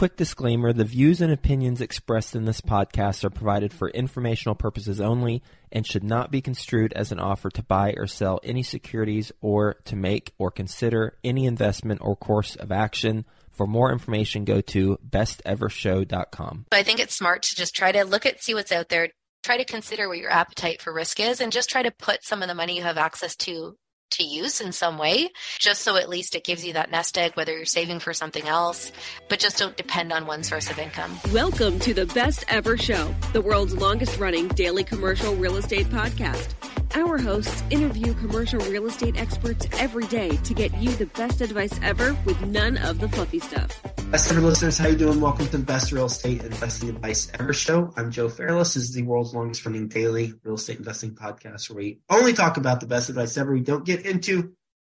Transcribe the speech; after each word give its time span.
Quick 0.00 0.16
disclaimer 0.16 0.72
the 0.72 0.82
views 0.82 1.20
and 1.20 1.30
opinions 1.30 1.82
expressed 1.82 2.34
in 2.34 2.46
this 2.46 2.62
podcast 2.62 3.22
are 3.22 3.28
provided 3.28 3.70
for 3.70 3.90
informational 3.90 4.54
purposes 4.54 4.98
only 4.98 5.42
and 5.70 5.86
should 5.86 6.02
not 6.02 6.30
be 6.30 6.40
construed 6.40 6.94
as 6.94 7.12
an 7.12 7.20
offer 7.20 7.50
to 7.50 7.62
buy 7.62 7.92
or 7.98 8.06
sell 8.06 8.40
any 8.42 8.62
securities 8.62 9.30
or 9.42 9.74
to 9.84 9.96
make 9.96 10.32
or 10.38 10.50
consider 10.50 11.18
any 11.22 11.44
investment 11.44 12.00
or 12.02 12.16
course 12.16 12.56
of 12.56 12.72
action. 12.72 13.26
For 13.50 13.66
more 13.66 13.92
information, 13.92 14.46
go 14.46 14.62
to 14.62 14.98
bestevershow.com. 15.06 16.64
I 16.72 16.82
think 16.82 16.98
it's 17.00 17.18
smart 17.18 17.42
to 17.42 17.54
just 17.54 17.74
try 17.74 17.92
to 17.92 18.04
look 18.04 18.24
at, 18.24 18.42
see 18.42 18.54
what's 18.54 18.72
out 18.72 18.88
there, 18.88 19.10
try 19.42 19.58
to 19.58 19.66
consider 19.66 20.08
what 20.08 20.16
your 20.16 20.32
appetite 20.32 20.80
for 20.80 20.94
risk 20.94 21.20
is, 21.20 21.42
and 21.42 21.52
just 21.52 21.68
try 21.68 21.82
to 21.82 21.90
put 21.90 22.24
some 22.24 22.40
of 22.40 22.48
the 22.48 22.54
money 22.54 22.74
you 22.74 22.82
have 22.82 22.96
access 22.96 23.36
to 23.36 23.76
to 24.10 24.24
use 24.24 24.60
in 24.60 24.72
some 24.72 24.98
way, 24.98 25.30
just 25.58 25.82
so 25.82 25.96
at 25.96 26.08
least 26.08 26.34
it 26.34 26.44
gives 26.44 26.64
you 26.64 26.72
that 26.74 26.90
nest 26.90 27.16
egg, 27.16 27.32
whether 27.34 27.56
you're 27.56 27.64
saving 27.64 28.00
for 28.00 28.12
something 28.12 28.46
else, 28.46 28.92
but 29.28 29.38
just 29.38 29.58
don't 29.58 29.76
depend 29.76 30.12
on 30.12 30.26
one 30.26 30.42
source 30.42 30.70
of 30.70 30.78
income. 30.78 31.18
Welcome 31.32 31.78
to 31.80 31.94
the 31.94 32.06
Best 32.06 32.44
Ever 32.48 32.76
Show, 32.76 33.14
the 33.32 33.40
world's 33.40 33.74
longest 33.74 34.18
running 34.18 34.48
daily 34.48 34.84
commercial 34.84 35.34
real 35.34 35.56
estate 35.56 35.86
podcast. 35.86 36.54
Our 36.92 37.18
hosts 37.18 37.62
interview 37.70 38.14
commercial 38.14 38.58
real 38.60 38.86
estate 38.86 39.16
experts 39.16 39.64
every 39.78 40.06
day 40.08 40.30
to 40.30 40.54
get 40.54 40.76
you 40.78 40.90
the 40.90 41.06
best 41.06 41.40
advice 41.40 41.78
ever 41.82 42.16
with 42.24 42.40
none 42.46 42.78
of 42.78 42.98
the 42.98 43.08
fluffy 43.08 43.38
stuff. 43.38 43.80
Best 44.10 44.30
ever 44.32 44.40
listeners, 44.40 44.76
how 44.76 44.88
you 44.88 44.96
doing? 44.96 45.20
Welcome 45.20 45.46
to 45.46 45.58
the 45.58 45.64
Best 45.64 45.92
Real 45.92 46.06
Estate 46.06 46.42
Investing 46.42 46.88
Advice 46.88 47.30
Ever 47.38 47.52
Show. 47.52 47.92
I'm 47.96 48.10
Joe 48.10 48.28
Fairless. 48.28 48.74
This 48.74 48.84
is 48.84 48.92
the 48.92 49.04
world's 49.04 49.32
longest 49.32 49.64
running 49.64 49.86
daily 49.86 50.34
real 50.42 50.56
estate 50.56 50.78
investing 50.78 51.14
podcast 51.14 51.70
where 51.70 51.76
we 51.76 52.00
only 52.10 52.32
talk 52.32 52.56
about 52.56 52.80
the 52.80 52.88
best 52.88 53.08
advice 53.08 53.36
ever. 53.36 53.52
We 53.52 53.60
don't 53.60 53.84
get 53.84 54.04
into 54.04 54.54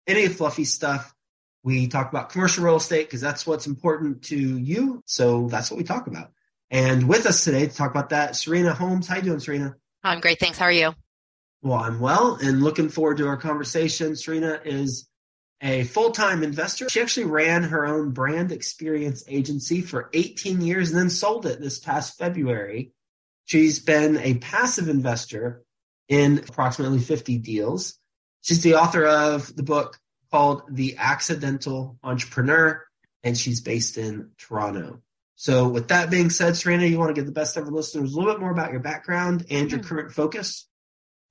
any 0.07 0.27
fluffy 0.29 0.65
stuff. 0.65 1.13
We 1.63 1.87
talk 1.87 2.09
about 2.09 2.29
commercial 2.29 2.63
real 2.63 2.77
estate 2.77 3.05
because 3.05 3.21
that's 3.21 3.45
what's 3.45 3.67
important 3.67 4.23
to 4.23 4.35
you. 4.35 5.03
So 5.05 5.47
that's 5.47 5.69
what 5.69 5.77
we 5.77 5.83
talk 5.83 6.07
about. 6.07 6.31
And 6.71 7.07
with 7.07 7.27
us 7.27 7.43
today 7.43 7.67
to 7.67 7.75
talk 7.75 7.91
about 7.91 8.09
that, 8.09 8.35
Serena 8.35 8.73
Holmes. 8.73 9.07
How 9.07 9.17
you 9.17 9.21
doing, 9.21 9.39
Serena? 9.39 9.75
I'm 10.03 10.21
great. 10.21 10.39
Thanks. 10.39 10.57
How 10.57 10.65
are 10.65 10.71
you? 10.71 10.95
Well, 11.63 11.79
I'm 11.79 12.01
well 12.01 12.37
and 12.43 12.61
looking 12.61 12.89
forward 12.89 13.17
to 13.17 13.27
our 13.27 13.37
conversation. 13.37 14.17
Serena 14.17 14.59
is 14.65 15.07
a 15.61 15.85
full 15.85 16.11
time 16.11 16.43
investor. 16.43 16.89
She 16.89 16.99
actually 16.99 17.27
ran 17.27 17.63
her 17.63 17.85
own 17.85 18.11
brand 18.11 18.51
experience 18.51 19.23
agency 19.29 19.81
for 19.81 20.09
18 20.13 20.59
years 20.59 20.89
and 20.89 20.99
then 20.99 21.09
sold 21.09 21.45
it 21.45 21.61
this 21.61 21.79
past 21.79 22.17
February. 22.17 22.91
She's 23.45 23.79
been 23.79 24.17
a 24.17 24.35
passive 24.35 24.89
investor 24.89 25.63
in 26.09 26.39
approximately 26.39 26.99
50 26.99 27.37
deals. 27.37 27.97
She's 28.41 28.61
the 28.61 28.75
author 28.75 29.05
of 29.05 29.55
the 29.55 29.63
book 29.63 29.97
called 30.31 30.63
The 30.69 30.97
Accidental 30.97 31.97
Entrepreneur, 32.03 32.85
and 33.23 33.37
she's 33.37 33.61
based 33.61 33.97
in 33.97 34.31
Toronto. 34.37 34.99
So, 35.35 35.69
with 35.69 35.87
that 35.87 36.09
being 36.09 36.29
said, 36.29 36.57
Serena, 36.57 36.85
you 36.85 36.99
want 36.99 37.09
to 37.09 37.13
give 37.13 37.25
the 37.25 37.31
best 37.31 37.55
ever 37.55 37.71
listeners 37.71 38.13
a 38.13 38.17
little 38.17 38.33
bit 38.33 38.41
more 38.41 38.51
about 38.51 38.71
your 38.71 38.81
background 38.81 39.45
and 39.49 39.71
your 39.71 39.79
hmm. 39.79 39.87
current 39.87 40.11
focus? 40.11 40.67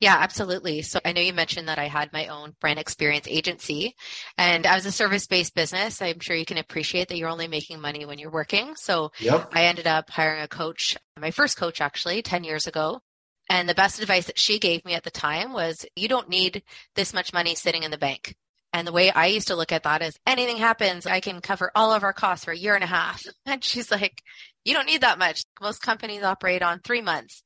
Yeah, 0.03 0.17
absolutely. 0.19 0.83
So 0.83 0.99
I 1.05 1.13
know 1.13 1.21
you 1.21 1.33
mentioned 1.33 1.69
that 1.69 1.79
I 1.79 1.87
had 1.87 2.13
my 2.13 2.27
own 2.27 2.57
brand 2.61 2.81
experience 2.81 3.29
agency 3.29 3.95
and 4.37 4.67
I 4.67 4.75
was 4.75 4.85
a 4.85 4.91
service 4.91 5.29
based 5.29 5.55
business. 5.55 6.03
I'm 6.03 6.19
sure 6.19 6.35
you 6.35 6.45
can 6.45 6.59
appreciate 6.59 7.07
that 7.07 7.19
you're 7.19 7.29
only 7.29 7.47
making 7.47 7.81
money 7.81 8.05
when 8.05 8.19
you're 8.19 8.33
working. 8.33 8.75
So 8.75 9.13
Yep. 9.21 9.51
I 9.55 9.67
ended 9.67 9.87
up 9.87 10.11
hiring 10.11 10.43
a 10.43 10.49
coach, 10.49 10.97
my 11.17 11.31
first 11.31 11.57
coach 11.57 11.81
actually 11.81 12.21
10 12.21 12.43
years 12.43 12.67
ago. 12.67 13.01
And 13.49 13.69
the 13.69 13.77
best 13.77 14.01
advice 14.01 14.27
that 14.27 14.41
she 14.41 14.59
gave 14.59 14.85
me 14.85 14.95
at 14.95 15.05
the 15.05 15.11
time 15.13 15.53
was 15.53 15.87
you 15.95 16.09
don't 16.09 16.29
need 16.29 16.65
this 16.97 17.15
much 17.15 17.33
money 17.33 17.55
sitting 17.55 17.85
in 17.85 17.93
the 17.93 17.97
bank. 17.97 18.35
And 18.73 18.89
the 18.89 18.93
way 18.93 19.13
I 19.13 19.27
used 19.27 19.49
to 19.49 19.55
look 19.55 19.71
at 19.71 19.85
that 19.85 20.03
is 20.03 20.19
anything 20.27 20.57
happens, 20.57 21.07
I 21.07 21.21
can 21.21 21.41
cover 21.41 21.71
all 21.77 21.93
of 21.93 22.03
our 22.03 22.13
costs 22.13 22.45
for 22.45 22.51
a 22.51 22.57
year 22.57 22.75
and 22.75 22.83
a 22.83 22.89
half. 22.89 23.23
And 23.47 23.63
she's 23.63 23.93
like, 23.93 24.21
you 24.65 24.75
don't 24.75 24.87
need 24.87 25.03
that 25.03 25.19
much. 25.21 25.45
Most 25.61 25.81
companies 25.81 26.25
operate 26.25 26.63
on 26.63 26.81
three 26.81 27.03
months. 27.03 27.45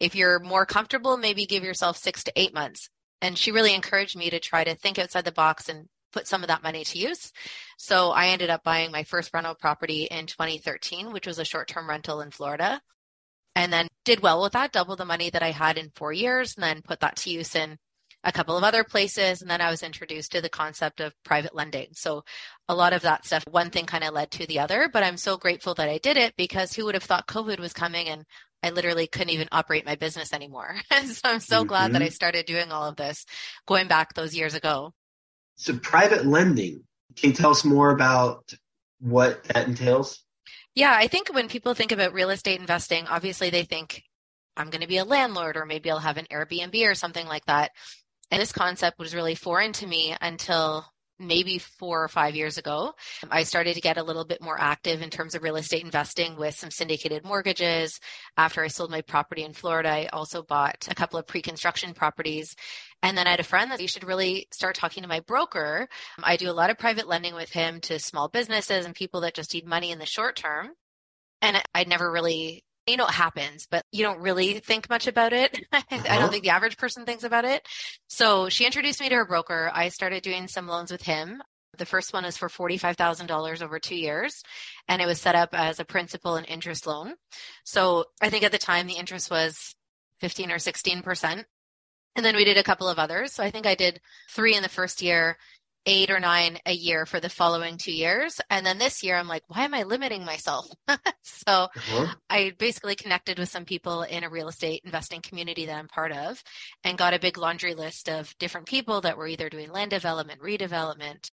If 0.00 0.14
you're 0.14 0.40
more 0.40 0.66
comfortable, 0.66 1.16
maybe 1.16 1.46
give 1.46 1.64
yourself 1.64 1.96
six 1.96 2.24
to 2.24 2.32
eight 2.36 2.54
months. 2.54 2.88
And 3.20 3.38
she 3.38 3.52
really 3.52 3.74
encouraged 3.74 4.16
me 4.16 4.30
to 4.30 4.40
try 4.40 4.64
to 4.64 4.74
think 4.74 4.98
outside 4.98 5.24
the 5.24 5.32
box 5.32 5.68
and 5.68 5.88
put 6.12 6.26
some 6.26 6.42
of 6.42 6.48
that 6.48 6.62
money 6.62 6.84
to 6.84 6.98
use. 6.98 7.32
So 7.76 8.10
I 8.10 8.28
ended 8.28 8.50
up 8.50 8.62
buying 8.62 8.92
my 8.92 9.02
first 9.02 9.32
rental 9.34 9.54
property 9.54 10.04
in 10.04 10.26
2013, 10.26 11.12
which 11.12 11.26
was 11.26 11.38
a 11.38 11.44
short 11.44 11.68
term 11.68 11.88
rental 11.88 12.20
in 12.20 12.30
Florida. 12.30 12.80
And 13.56 13.72
then 13.72 13.88
did 14.04 14.20
well 14.20 14.42
with 14.42 14.52
that, 14.52 14.72
double 14.72 14.96
the 14.96 15.04
money 15.04 15.30
that 15.30 15.42
I 15.42 15.50
had 15.50 15.78
in 15.78 15.92
four 15.94 16.12
years, 16.12 16.54
and 16.56 16.62
then 16.62 16.82
put 16.82 17.00
that 17.00 17.16
to 17.16 17.30
use 17.30 17.54
in 17.54 17.78
a 18.24 18.32
couple 18.32 18.56
of 18.56 18.64
other 18.64 18.84
places. 18.84 19.42
And 19.42 19.50
then 19.50 19.60
I 19.60 19.70
was 19.70 19.82
introduced 19.82 20.32
to 20.32 20.40
the 20.40 20.48
concept 20.48 21.00
of 21.00 21.12
private 21.24 21.54
lending. 21.54 21.88
So 21.92 22.24
a 22.68 22.74
lot 22.74 22.92
of 22.92 23.02
that 23.02 23.26
stuff, 23.26 23.44
one 23.48 23.70
thing 23.70 23.86
kind 23.86 24.02
of 24.02 24.14
led 24.14 24.30
to 24.32 24.46
the 24.46 24.58
other, 24.60 24.88
but 24.92 25.02
I'm 25.02 25.16
so 25.16 25.36
grateful 25.36 25.74
that 25.74 25.88
I 25.88 25.98
did 25.98 26.16
it 26.16 26.34
because 26.36 26.72
who 26.72 26.84
would 26.86 26.94
have 26.94 27.04
thought 27.04 27.28
COVID 27.28 27.60
was 27.60 27.72
coming 27.72 28.08
and 28.08 28.24
I 28.64 28.70
literally 28.70 29.06
couldn't 29.06 29.34
even 29.34 29.48
operate 29.52 29.84
my 29.84 29.94
business 29.94 30.32
anymore. 30.32 30.76
so 30.90 31.20
I'm 31.22 31.40
so 31.40 31.58
mm-hmm. 31.58 31.68
glad 31.68 31.92
that 31.92 32.00
I 32.00 32.08
started 32.08 32.46
doing 32.46 32.72
all 32.72 32.88
of 32.88 32.96
this 32.96 33.26
going 33.66 33.88
back 33.88 34.14
those 34.14 34.34
years 34.34 34.54
ago. 34.54 34.94
So 35.56 35.76
private 35.76 36.24
lending, 36.24 36.82
can 37.14 37.30
you 37.30 37.36
tell 37.36 37.50
us 37.50 37.62
more 37.62 37.90
about 37.90 38.54
what 39.00 39.44
that 39.44 39.68
entails? 39.68 40.24
Yeah, 40.74 40.94
I 40.96 41.08
think 41.08 41.32
when 41.34 41.48
people 41.48 41.74
think 41.74 41.92
about 41.92 42.14
real 42.14 42.30
estate 42.30 42.58
investing, 42.58 43.06
obviously 43.06 43.50
they 43.50 43.64
think 43.64 44.02
I'm 44.56 44.70
going 44.70 44.80
to 44.80 44.88
be 44.88 44.96
a 44.96 45.04
landlord 45.04 45.58
or 45.58 45.66
maybe 45.66 45.90
I'll 45.90 45.98
have 45.98 46.16
an 46.16 46.26
Airbnb 46.32 46.90
or 46.90 46.94
something 46.94 47.26
like 47.26 47.44
that. 47.44 47.70
And 48.30 48.40
this 48.40 48.50
concept 48.50 48.98
was 48.98 49.14
really 49.14 49.34
foreign 49.34 49.74
to 49.74 49.86
me 49.86 50.16
until 50.22 50.86
maybe 51.18 51.58
four 51.58 52.02
or 52.02 52.08
five 52.08 52.34
years 52.34 52.58
ago. 52.58 52.94
I 53.30 53.44
started 53.44 53.74
to 53.74 53.80
get 53.80 53.98
a 53.98 54.02
little 54.02 54.24
bit 54.24 54.42
more 54.42 54.60
active 54.60 55.02
in 55.02 55.10
terms 55.10 55.34
of 55.34 55.42
real 55.42 55.56
estate 55.56 55.84
investing 55.84 56.36
with 56.36 56.54
some 56.54 56.70
syndicated 56.70 57.24
mortgages. 57.24 58.00
After 58.36 58.62
I 58.62 58.68
sold 58.68 58.90
my 58.90 59.00
property 59.02 59.44
in 59.44 59.52
Florida, 59.52 59.90
I 59.90 60.06
also 60.06 60.42
bought 60.42 60.88
a 60.90 60.94
couple 60.94 61.18
of 61.18 61.26
pre 61.26 61.42
construction 61.42 61.94
properties. 61.94 62.56
And 63.02 63.16
then 63.16 63.26
I 63.26 63.30
had 63.30 63.40
a 63.40 63.44
friend 63.44 63.70
that 63.70 63.80
you 63.80 63.88
should 63.88 64.04
really 64.04 64.48
start 64.50 64.74
talking 64.74 65.02
to 65.02 65.08
my 65.08 65.20
broker. 65.20 65.88
I 66.22 66.36
do 66.36 66.50
a 66.50 66.52
lot 66.52 66.70
of 66.70 66.78
private 66.78 67.06
lending 67.06 67.34
with 67.34 67.50
him 67.50 67.80
to 67.82 67.98
small 67.98 68.28
businesses 68.28 68.86
and 68.86 68.94
people 68.94 69.20
that 69.20 69.34
just 69.34 69.54
need 69.54 69.66
money 69.66 69.92
in 69.92 69.98
the 69.98 70.06
short 70.06 70.36
term. 70.36 70.70
And 71.42 71.62
I'd 71.74 71.88
never 71.88 72.10
really 72.10 72.64
you 72.86 72.96
know 72.96 73.06
it 73.06 73.12
happens 73.12 73.66
but 73.70 73.84
you 73.92 74.02
don't 74.02 74.20
really 74.20 74.58
think 74.60 74.88
much 74.90 75.06
about 75.06 75.32
it 75.32 75.54
uh-huh. 75.72 75.82
i 75.90 75.96
don't 75.96 76.06
uh-huh. 76.06 76.28
think 76.28 76.44
the 76.44 76.50
average 76.50 76.76
person 76.76 77.04
thinks 77.04 77.24
about 77.24 77.44
it 77.44 77.66
so 78.08 78.48
she 78.48 78.66
introduced 78.66 79.00
me 79.00 79.08
to 79.08 79.14
her 79.14 79.26
broker 79.26 79.70
i 79.74 79.88
started 79.88 80.22
doing 80.22 80.48
some 80.48 80.66
loans 80.66 80.90
with 80.90 81.02
him 81.02 81.42
the 81.78 81.86
first 81.86 82.12
one 82.12 82.24
is 82.24 82.36
for 82.36 82.48
$45,000 82.48 83.62
over 83.62 83.78
two 83.78 83.96
years, 83.96 84.42
and 84.88 85.02
it 85.02 85.06
was 85.06 85.20
set 85.20 85.34
up 85.34 85.50
as 85.52 85.80
a 85.80 85.84
principal 85.84 86.36
and 86.36 86.46
interest 86.46 86.86
loan. 86.86 87.14
So 87.64 88.06
I 88.20 88.30
think 88.30 88.44
at 88.44 88.52
the 88.52 88.58
time 88.58 88.86
the 88.86 88.94
interest 88.94 89.30
was 89.30 89.74
15 90.20 90.50
or 90.50 90.56
16%. 90.56 91.44
And 92.16 92.24
then 92.24 92.36
we 92.36 92.44
did 92.44 92.56
a 92.56 92.62
couple 92.62 92.88
of 92.88 92.98
others. 92.98 93.32
So 93.32 93.42
I 93.42 93.50
think 93.50 93.66
I 93.66 93.74
did 93.74 94.00
three 94.30 94.54
in 94.54 94.62
the 94.62 94.68
first 94.68 95.02
year 95.02 95.36
eight 95.86 96.10
or 96.10 96.20
nine 96.20 96.58
a 96.66 96.72
year 96.72 97.06
for 97.06 97.20
the 97.20 97.28
following 97.28 97.76
two 97.76 97.92
years. 97.92 98.40
And 98.50 98.64
then 98.64 98.78
this 98.78 99.02
year, 99.02 99.16
I'm 99.16 99.28
like, 99.28 99.42
why 99.48 99.64
am 99.64 99.74
I 99.74 99.82
limiting 99.82 100.24
myself? 100.24 100.66
so 101.22 101.46
uh-huh. 101.46 102.14
I 102.30 102.52
basically 102.58 102.96
connected 102.96 103.38
with 103.38 103.48
some 103.48 103.64
people 103.64 104.02
in 104.02 104.24
a 104.24 104.30
real 104.30 104.48
estate 104.48 104.82
investing 104.84 105.20
community 105.20 105.66
that 105.66 105.76
I'm 105.76 105.88
part 105.88 106.12
of 106.12 106.42
and 106.84 106.98
got 106.98 107.14
a 107.14 107.18
big 107.18 107.38
laundry 107.38 107.74
list 107.74 108.08
of 108.08 108.36
different 108.38 108.66
people 108.66 109.02
that 109.02 109.16
were 109.16 109.28
either 109.28 109.48
doing 109.48 109.70
land 109.70 109.90
development, 109.90 110.40
redevelopment, 110.40 111.30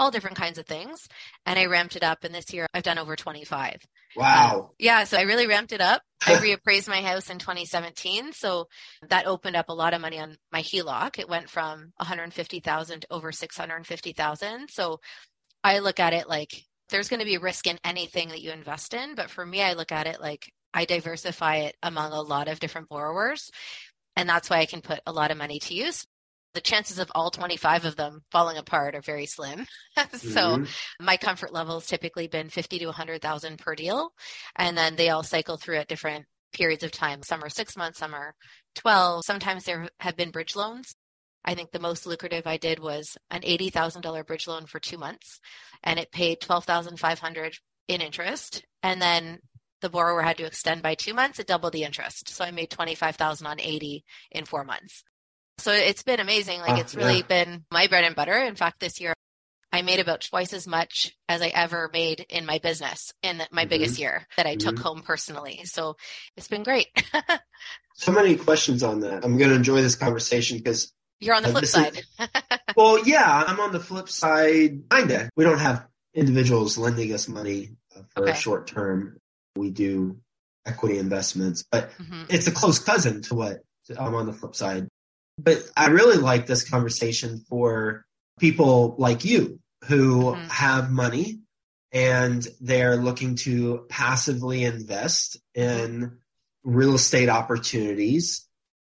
all 0.00 0.10
different 0.10 0.38
kinds 0.38 0.58
of 0.58 0.66
things. 0.66 1.06
And 1.44 1.58
I 1.58 1.66
ramped 1.66 1.94
it 1.94 2.02
up. 2.02 2.24
And 2.24 2.34
this 2.34 2.52
year 2.52 2.66
I've 2.72 2.82
done 2.82 2.98
over 2.98 3.14
25. 3.14 3.76
Wow. 4.16 4.60
Um, 4.60 4.68
yeah. 4.78 5.04
So 5.04 5.18
I 5.18 5.22
really 5.22 5.46
ramped 5.46 5.72
it 5.72 5.82
up. 5.82 6.02
I 6.26 6.34
reappraised 6.36 6.88
my 6.88 7.02
house 7.02 7.28
in 7.28 7.38
2017. 7.38 8.32
So 8.32 8.66
that 9.08 9.26
opened 9.26 9.56
up 9.56 9.68
a 9.68 9.74
lot 9.74 9.92
of 9.94 10.00
money 10.00 10.18
on 10.18 10.38
my 10.50 10.62
HELOC. 10.62 11.18
It 11.18 11.28
went 11.28 11.50
from 11.50 11.92
150,000 11.98 13.00
to 13.00 13.06
over 13.10 13.30
650,000. 13.30 14.68
So 14.70 15.00
I 15.62 15.80
look 15.80 16.00
at 16.00 16.14
it 16.14 16.28
like 16.28 16.64
there's 16.88 17.10
going 17.10 17.20
to 17.20 17.26
be 17.26 17.36
risk 17.36 17.66
in 17.66 17.78
anything 17.84 18.30
that 18.30 18.40
you 18.40 18.50
invest 18.52 18.94
in. 18.94 19.14
But 19.14 19.30
for 19.30 19.44
me, 19.44 19.62
I 19.62 19.74
look 19.74 19.92
at 19.92 20.06
it 20.06 20.20
like 20.20 20.50
I 20.72 20.86
diversify 20.86 21.56
it 21.56 21.76
among 21.82 22.12
a 22.12 22.22
lot 22.22 22.48
of 22.48 22.58
different 22.58 22.88
borrowers. 22.88 23.50
And 24.16 24.28
that's 24.28 24.48
why 24.48 24.58
I 24.58 24.66
can 24.66 24.80
put 24.80 25.00
a 25.06 25.12
lot 25.12 25.30
of 25.30 25.36
money 25.36 25.58
to 25.60 25.74
use 25.74 26.06
the 26.54 26.60
chances 26.60 26.98
of 26.98 27.10
all 27.14 27.30
25 27.30 27.84
of 27.84 27.96
them 27.96 28.22
falling 28.30 28.58
apart 28.58 28.94
are 28.94 29.00
very 29.00 29.26
slim. 29.26 29.66
so 29.96 30.58
mm-hmm. 30.58 31.04
my 31.04 31.16
comfort 31.16 31.52
level 31.52 31.74
has 31.78 31.86
typically 31.86 32.26
been 32.26 32.48
50 32.48 32.80
to 32.80 32.86
100,000 32.86 33.58
per 33.58 33.74
deal. 33.74 34.12
And 34.56 34.76
then 34.76 34.96
they 34.96 35.10
all 35.10 35.22
cycle 35.22 35.56
through 35.56 35.78
at 35.78 35.88
different 35.88 36.26
periods 36.52 36.82
of 36.82 36.90
time. 36.90 37.22
Some 37.22 37.44
are 37.44 37.48
six 37.48 37.76
months, 37.76 37.98
some 37.98 38.14
are 38.14 38.34
12. 38.76 39.24
Sometimes 39.24 39.64
there 39.64 39.88
have 40.00 40.16
been 40.16 40.30
bridge 40.30 40.56
loans. 40.56 40.96
I 41.44 41.54
think 41.54 41.70
the 41.70 41.78
most 41.78 42.06
lucrative 42.06 42.46
I 42.46 42.56
did 42.56 42.78
was 42.78 43.16
an 43.30 43.42
$80,000 43.42 44.26
bridge 44.26 44.46
loan 44.46 44.66
for 44.66 44.78
two 44.78 44.98
months 44.98 45.40
and 45.82 45.98
it 45.98 46.12
paid 46.12 46.40
12,500 46.40 47.56
in 47.88 48.00
interest. 48.00 48.64
And 48.82 49.00
then 49.00 49.38
the 49.80 49.88
borrower 49.88 50.22
had 50.22 50.36
to 50.36 50.44
extend 50.44 50.82
by 50.82 50.94
two 50.94 51.14
months, 51.14 51.38
it 51.38 51.46
doubled 51.46 51.72
the 51.72 51.84
interest. 51.84 52.28
So 52.28 52.44
I 52.44 52.50
made 52.50 52.70
25,000 52.70 53.46
on 53.46 53.60
80 53.60 54.04
in 54.32 54.44
four 54.44 54.64
months. 54.64 55.02
So 55.60 55.72
it's 55.72 56.02
been 56.02 56.20
amazing. 56.20 56.60
Like 56.60 56.80
it's 56.80 56.94
really 56.94 57.18
yeah. 57.18 57.44
been 57.44 57.64
my 57.70 57.86
bread 57.86 58.04
and 58.04 58.16
butter. 58.16 58.36
In 58.38 58.54
fact, 58.54 58.80
this 58.80 59.00
year 59.00 59.14
I 59.72 59.82
made 59.82 60.00
about 60.00 60.22
twice 60.22 60.52
as 60.52 60.66
much 60.66 61.16
as 61.28 61.42
I 61.42 61.48
ever 61.48 61.90
made 61.92 62.26
in 62.28 62.44
my 62.44 62.58
business 62.58 63.12
in 63.22 63.38
my 63.38 63.62
mm-hmm. 63.62 63.68
biggest 63.68 63.98
year 63.98 64.26
that 64.36 64.46
I 64.46 64.56
mm-hmm. 64.56 64.68
took 64.68 64.78
home 64.78 65.02
personally. 65.02 65.60
So 65.64 65.96
it's 66.36 66.48
been 66.48 66.62
great. 66.62 66.88
so 67.94 68.12
many 68.12 68.36
questions 68.36 68.82
on 68.82 69.00
that. 69.00 69.24
I'm 69.24 69.38
going 69.38 69.50
to 69.50 69.56
enjoy 69.56 69.82
this 69.82 69.94
conversation 69.94 70.58
because 70.58 70.92
you're 71.20 71.34
on 71.34 71.42
the 71.42 71.50
flip 71.50 71.66
side. 71.66 71.98
Is, 71.98 72.28
well, 72.76 73.06
yeah, 73.06 73.44
I'm 73.46 73.60
on 73.60 73.72
the 73.72 73.80
flip 73.80 74.08
side. 74.08 74.90
Kinda. 74.90 75.30
We 75.36 75.44
don't 75.44 75.58
have 75.58 75.86
individuals 76.14 76.78
lending 76.78 77.12
us 77.12 77.28
money 77.28 77.76
uh, 77.94 78.02
for 78.14 78.22
okay. 78.22 78.32
a 78.32 78.34
short 78.34 78.66
term. 78.66 79.18
We 79.54 79.70
do 79.70 80.18
equity 80.66 80.98
investments, 80.98 81.64
but 81.70 81.90
mm-hmm. 81.92 82.24
it's 82.28 82.46
a 82.46 82.52
close 82.52 82.78
cousin 82.78 83.22
to 83.22 83.34
what 83.34 83.62
I'm 83.98 84.14
on 84.14 84.26
the 84.26 84.32
flip 84.32 84.54
side. 84.54 84.88
But 85.42 85.62
I 85.76 85.88
really 85.88 86.18
like 86.18 86.46
this 86.46 86.68
conversation 86.68 87.44
for 87.48 88.04
people 88.38 88.94
like 88.98 89.24
you 89.24 89.60
who 89.84 90.32
mm-hmm. 90.32 90.48
have 90.48 90.90
money 90.90 91.40
and 91.92 92.46
they're 92.60 92.96
looking 92.96 93.34
to 93.36 93.86
passively 93.88 94.64
invest 94.64 95.38
in 95.54 96.18
real 96.62 96.94
estate 96.94 97.28
opportunities 97.28 98.46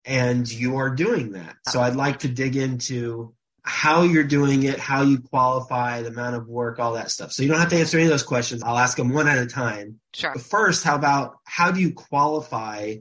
and 0.05 0.49
you 0.51 0.77
are 0.77 0.89
doing 0.89 1.31
that. 1.31 1.55
So 1.69 1.81
I'd 1.81 1.95
like 1.95 2.19
to 2.19 2.27
dig 2.27 2.55
into 2.55 3.33
how 3.63 4.03
you're 4.03 4.25
doing 4.25 4.63
it, 4.63 4.77
how 4.77 5.03
you 5.03 5.19
qualify, 5.19 6.01
the 6.01 6.09
amount 6.09 6.35
of 6.35 6.47
work, 6.47 6.79
all 6.79 6.93
that 6.93 7.09
stuff. 7.09 7.31
So 7.31 7.43
you 7.43 7.49
don't 7.49 7.59
have 7.59 7.69
to 7.69 7.77
answer 7.77 7.97
any 7.97 8.05
of 8.05 8.11
those 8.11 8.23
questions. 8.23 8.61
I'll 8.61 8.77
ask 8.77 8.97
them 8.97 9.13
one 9.13 9.29
at 9.29 9.37
a 9.37 9.47
time. 9.47 9.99
Sure. 10.13 10.33
But 10.33 10.43
first, 10.43 10.83
how 10.83 10.95
about 10.95 11.37
how 11.45 11.71
do 11.71 11.79
you 11.79 11.93
qualify 11.93 12.95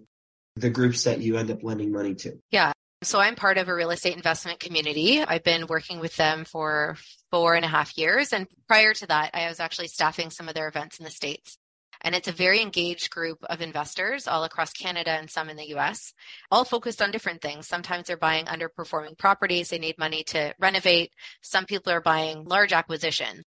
the 0.54 0.70
groups 0.70 1.04
that 1.04 1.20
you 1.20 1.36
end 1.36 1.50
up 1.50 1.64
lending 1.64 1.90
money 1.90 2.14
to? 2.16 2.38
Yeah. 2.50 2.72
So 3.02 3.18
I'm 3.18 3.34
part 3.34 3.58
of 3.58 3.68
a 3.68 3.74
real 3.74 3.90
estate 3.90 4.14
investment 4.14 4.60
community. 4.60 5.20
I've 5.20 5.42
been 5.42 5.66
working 5.66 5.98
with 5.98 6.16
them 6.16 6.44
for 6.44 6.96
four 7.32 7.56
and 7.56 7.64
a 7.64 7.68
half 7.68 7.98
years. 7.98 8.32
And 8.32 8.46
prior 8.68 8.94
to 8.94 9.06
that, 9.08 9.30
I 9.34 9.48
was 9.48 9.58
actually 9.58 9.88
staffing 9.88 10.30
some 10.30 10.48
of 10.48 10.54
their 10.54 10.68
events 10.68 10.98
in 11.00 11.04
the 11.04 11.10
States. 11.10 11.58
And 12.02 12.14
it's 12.14 12.28
a 12.28 12.32
very 12.32 12.60
engaged 12.60 13.10
group 13.10 13.38
of 13.50 13.60
investors 13.60 14.28
all 14.28 14.44
across 14.44 14.72
Canada 14.72 15.10
and 15.10 15.28
some 15.28 15.48
in 15.48 15.56
the 15.56 15.74
US, 15.74 16.12
all 16.52 16.64
focused 16.64 17.02
on 17.02 17.10
different 17.10 17.42
things. 17.42 17.66
Sometimes 17.66 18.06
they're 18.06 18.16
buying 18.16 18.46
underperforming 18.46 19.18
properties. 19.18 19.70
They 19.70 19.78
need 19.78 19.98
money 19.98 20.22
to 20.28 20.54
renovate. 20.60 21.12
Some 21.40 21.64
people 21.66 21.92
are 21.92 22.00
buying 22.00 22.44
large 22.44 22.72
acquisitions. 22.72 23.42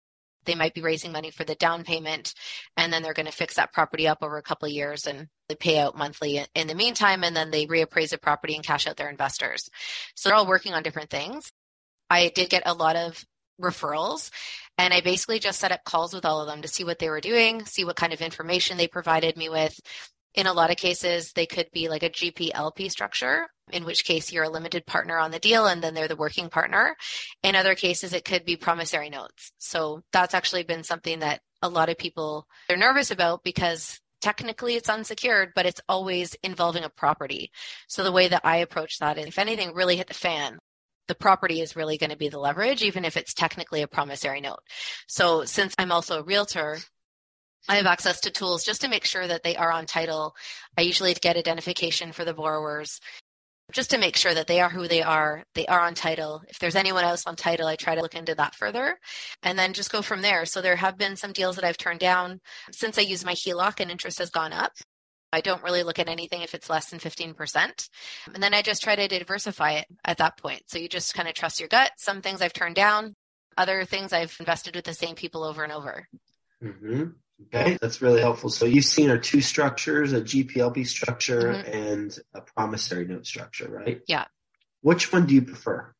They 0.45 0.55
might 0.55 0.75
be 0.75 0.83
raising 0.83 1.13
money 1.13 1.31
for 1.31 1.45
the 1.45 1.55
down 1.55 1.85
payment 1.85 2.35
and 2.77 2.93
then 2.93 3.03
they're 3.03 3.15
going 3.15 3.27
to 3.27 3.33
fix 3.33 3.57
that 3.57 3.73
property 3.73 4.09
up 4.09 4.19
over 4.23 4.39
a 4.39 4.43
couple 4.43 4.67
of 4.67 4.73
years 4.73 5.07
and 5.07 5.29
they 5.49 5.55
pay 5.55 5.79
out 5.79 5.97
monthly 5.97 6.45
in 6.55 6.67
the 6.67 6.75
meantime 6.75 7.25
and 7.25 7.37
then 7.37 7.51
they 7.51 7.67
reappraise 7.67 8.11
the 8.11 8.19
property 8.19 8.55
and 8.55 8.65
cash 8.65 8.87
out 8.87 8.97
their 8.97 9.11
investors. 9.11 9.69
So 10.15 10.29
they're 10.29 10.37
all 10.37 10.47
working 10.47 10.75
on 10.75 10.83
different 10.83 11.11
things. 11.11 11.51
I 12.09 12.29
did 12.35 12.51
get 12.51 12.63
a 12.67 12.75
lot 12.75 12.97
of 12.97 13.25
referrals 13.61 14.31
and 14.79 14.95
I 14.95 15.01
basically 15.01 15.39
just 15.39 15.61
set 15.61 15.73
up 15.73 15.85
calls 15.85 16.15
with 16.15 16.25
all 16.25 16.41
of 16.41 16.49
them 16.49 16.63
to 16.63 16.69
see 16.69 16.85
what 16.85 16.99
they 16.99 17.11
were 17.11 17.21
doing, 17.21 17.65
see 17.67 17.85
what 17.85 17.97
kind 17.97 18.13
of 18.13 18.23
information 18.23 18.77
they 18.77 18.89
provided 18.89 19.37
me 19.37 19.49
with. 19.49 19.79
In 20.35 20.47
a 20.47 20.53
lot 20.53 20.71
of 20.71 20.77
cases, 20.77 21.33
they 21.33 21.47
could 21.47 21.67
be 21.73 21.89
like 21.89 22.03
a 22.03 22.11
GP 22.11 22.51
LP 22.55 22.89
structure, 22.89 23.49
in 23.73 23.85
which 23.85 24.05
case 24.05 24.33
you're 24.33 24.45
a 24.45 24.51
limited 24.51 24.87
partner 24.87 25.19
on 25.19 25.31
the 25.31 25.39
deal 25.39 25.67
and 25.67 25.83
then 25.83 25.95
they're 25.95 26.09
the 26.09 26.17
working 26.17 26.49
partner. 26.49 26.97
In 27.43 27.55
other 27.55 27.75
cases, 27.75 28.13
it 28.13 28.25
could 28.25 28.45
be 28.45 28.57
promissory 28.57 29.11
notes. 29.11 29.53
So 29.59 30.03
that's 30.13 30.35
actually 30.35 30.65
been 30.65 30.85
something 30.85 31.21
that 31.21 31.41
a 31.63 31.69
lot 31.69 31.89
of 31.89 31.99
people 31.99 32.47
are 32.69 32.77
nervous 32.77 33.11
about 33.11 33.45
because 33.45 34.01
technically 34.21 34.75
it's 34.75 34.89
unsecured, 34.89 35.53
but 35.55 35.67
it's 35.67 35.81
always 35.89 36.35
involving 36.43 36.85
a 36.85 36.91
property. 36.91 37.51
So 37.89 38.05
the 38.05 38.13
way 38.13 38.29
that 38.29 38.43
I 38.45 38.59
approach 38.59 38.99
that 38.99 39.19
is 39.19 39.27
if 39.27 39.39
anything 39.39 39.75
really 39.75 39.97
hit 39.97 40.09
the 40.09 40.15
fan, 40.15 40.59
the 41.09 41.15
property 41.15 41.61
is 41.61 41.75
really 41.75 41.99
going 41.99 42.11
to 42.11 42.17
be 42.17 42.29
the 42.29 42.39
leverage, 42.39 42.83
even 42.83 43.05
if 43.05 43.17
it's 43.17 43.35
technically 43.35 43.83
a 43.83 43.89
promissory 43.89 44.41
note. 44.41 44.61
So 45.09 45.45
since 45.45 45.75
I'm 45.77 45.91
also 45.91 46.21
a 46.21 46.23
realtor, 46.23 46.79
I 47.69 47.77
have 47.77 47.87
access 47.87 48.21
to 48.21 48.31
tools 48.31 48.65
just 48.65 48.83
to 48.83 48.89
make 48.89 49.05
sure 49.05 49.27
that 49.27 49.43
they 49.43 49.57
are 49.57 49.73
on 49.73 49.87
title. 49.87 50.35
I 50.79 50.83
usually 50.83 51.13
get 51.15 51.37
identification 51.37 52.13
for 52.13 52.25
the 52.25 52.35
borrowers 52.35 53.01
just 53.73 53.91
to 53.91 53.99
make 53.99 54.17
sure 54.17 54.35
that 54.35 54.47
they 54.47 54.61
are 54.61 54.71
who 54.71 54.89
they 54.89 55.03
are, 55.03 55.45
they 55.55 55.67
are 55.67 55.81
on 55.81 55.95
title. 55.95 56.43
If 56.49 56.59
there's 56.59 56.77
anyone 56.77 57.05
else 57.05 57.27
on 57.27 57.37
title, 57.37 57.67
I 57.67 57.77
try 57.77 57.95
to 57.95 58.03
look 58.03 58.15
into 58.15 58.35
that 58.35 58.55
further 58.55 58.99
and 59.43 59.59
then 59.59 59.73
just 59.73 59.93
go 59.93 60.03
from 60.03 60.23
there. 60.23 60.45
So 60.45 60.61
there 60.61 60.77
have 60.77 60.99
been 60.99 61.17
some 61.17 61.33
deals 61.33 61.57
that 61.57 61.65
I've 61.65 61.79
turned 61.79 62.01
down 62.01 62.41
since 62.73 62.99
I 62.99 63.03
use 63.03 63.25
my 63.25 63.35
HELOC 63.35 63.81
and 63.81 63.91
interest 63.91 64.19
has 64.19 64.31
gone 64.31 64.53
up. 64.53 64.73
I 65.33 65.41
don't 65.41 65.63
really 65.63 65.83
look 65.83 65.99
at 65.99 66.09
anything 66.09 66.43
if 66.43 66.55
it's 66.55 66.69
less 66.69 66.91
than 66.91 66.99
15%. 66.99 67.89
And 68.35 68.43
then 68.43 68.53
I 68.53 68.63
just 68.63 68.83
try 68.83 68.97
to 68.97 69.07
diversify 69.07 69.73
it 69.73 69.87
at 70.05 70.19
that 70.19 70.37
point. 70.37 70.63
So 70.67 70.79
you 70.79 70.89
just 70.89 71.15
kind 71.15 71.29
of 71.29 71.35
trust 71.35 71.61
your 71.61 71.69
gut. 71.69 71.93
Some 71.97 72.21
things 72.21 72.43
I've 72.43 72.53
turned 72.53 72.75
down, 72.75 73.15
other 73.57 73.85
things 73.85 74.13
I've 74.13 74.37
invested 74.41 74.75
with 74.75 74.85
the 74.85 74.95
same 74.95 75.15
people 75.15 75.45
over 75.45 75.63
and 75.63 75.73
over. 75.73 76.07
Mm-hmm. 76.63 77.05
Okay, 77.47 77.79
that's 77.81 78.03
really 78.03 78.21
helpful. 78.21 78.51
So 78.51 78.65
you've 78.65 78.85
seen 78.85 79.11
our 79.11 79.19
two 79.19 79.41
structures, 79.41 80.13
a 80.13 80.21
GPLP 80.21 80.87
structure 80.87 81.53
mm-hmm. 81.53 81.73
and 81.73 82.19
a 82.35 82.41
promissory 82.41 83.07
note 83.07 83.27
structure, 83.27 83.69
right? 83.69 84.01
Yeah. 84.07 84.27
Which 84.83 85.13
one 85.13 85.27
do 85.27 85.35
you 85.35 85.43
prefer? 85.43 85.93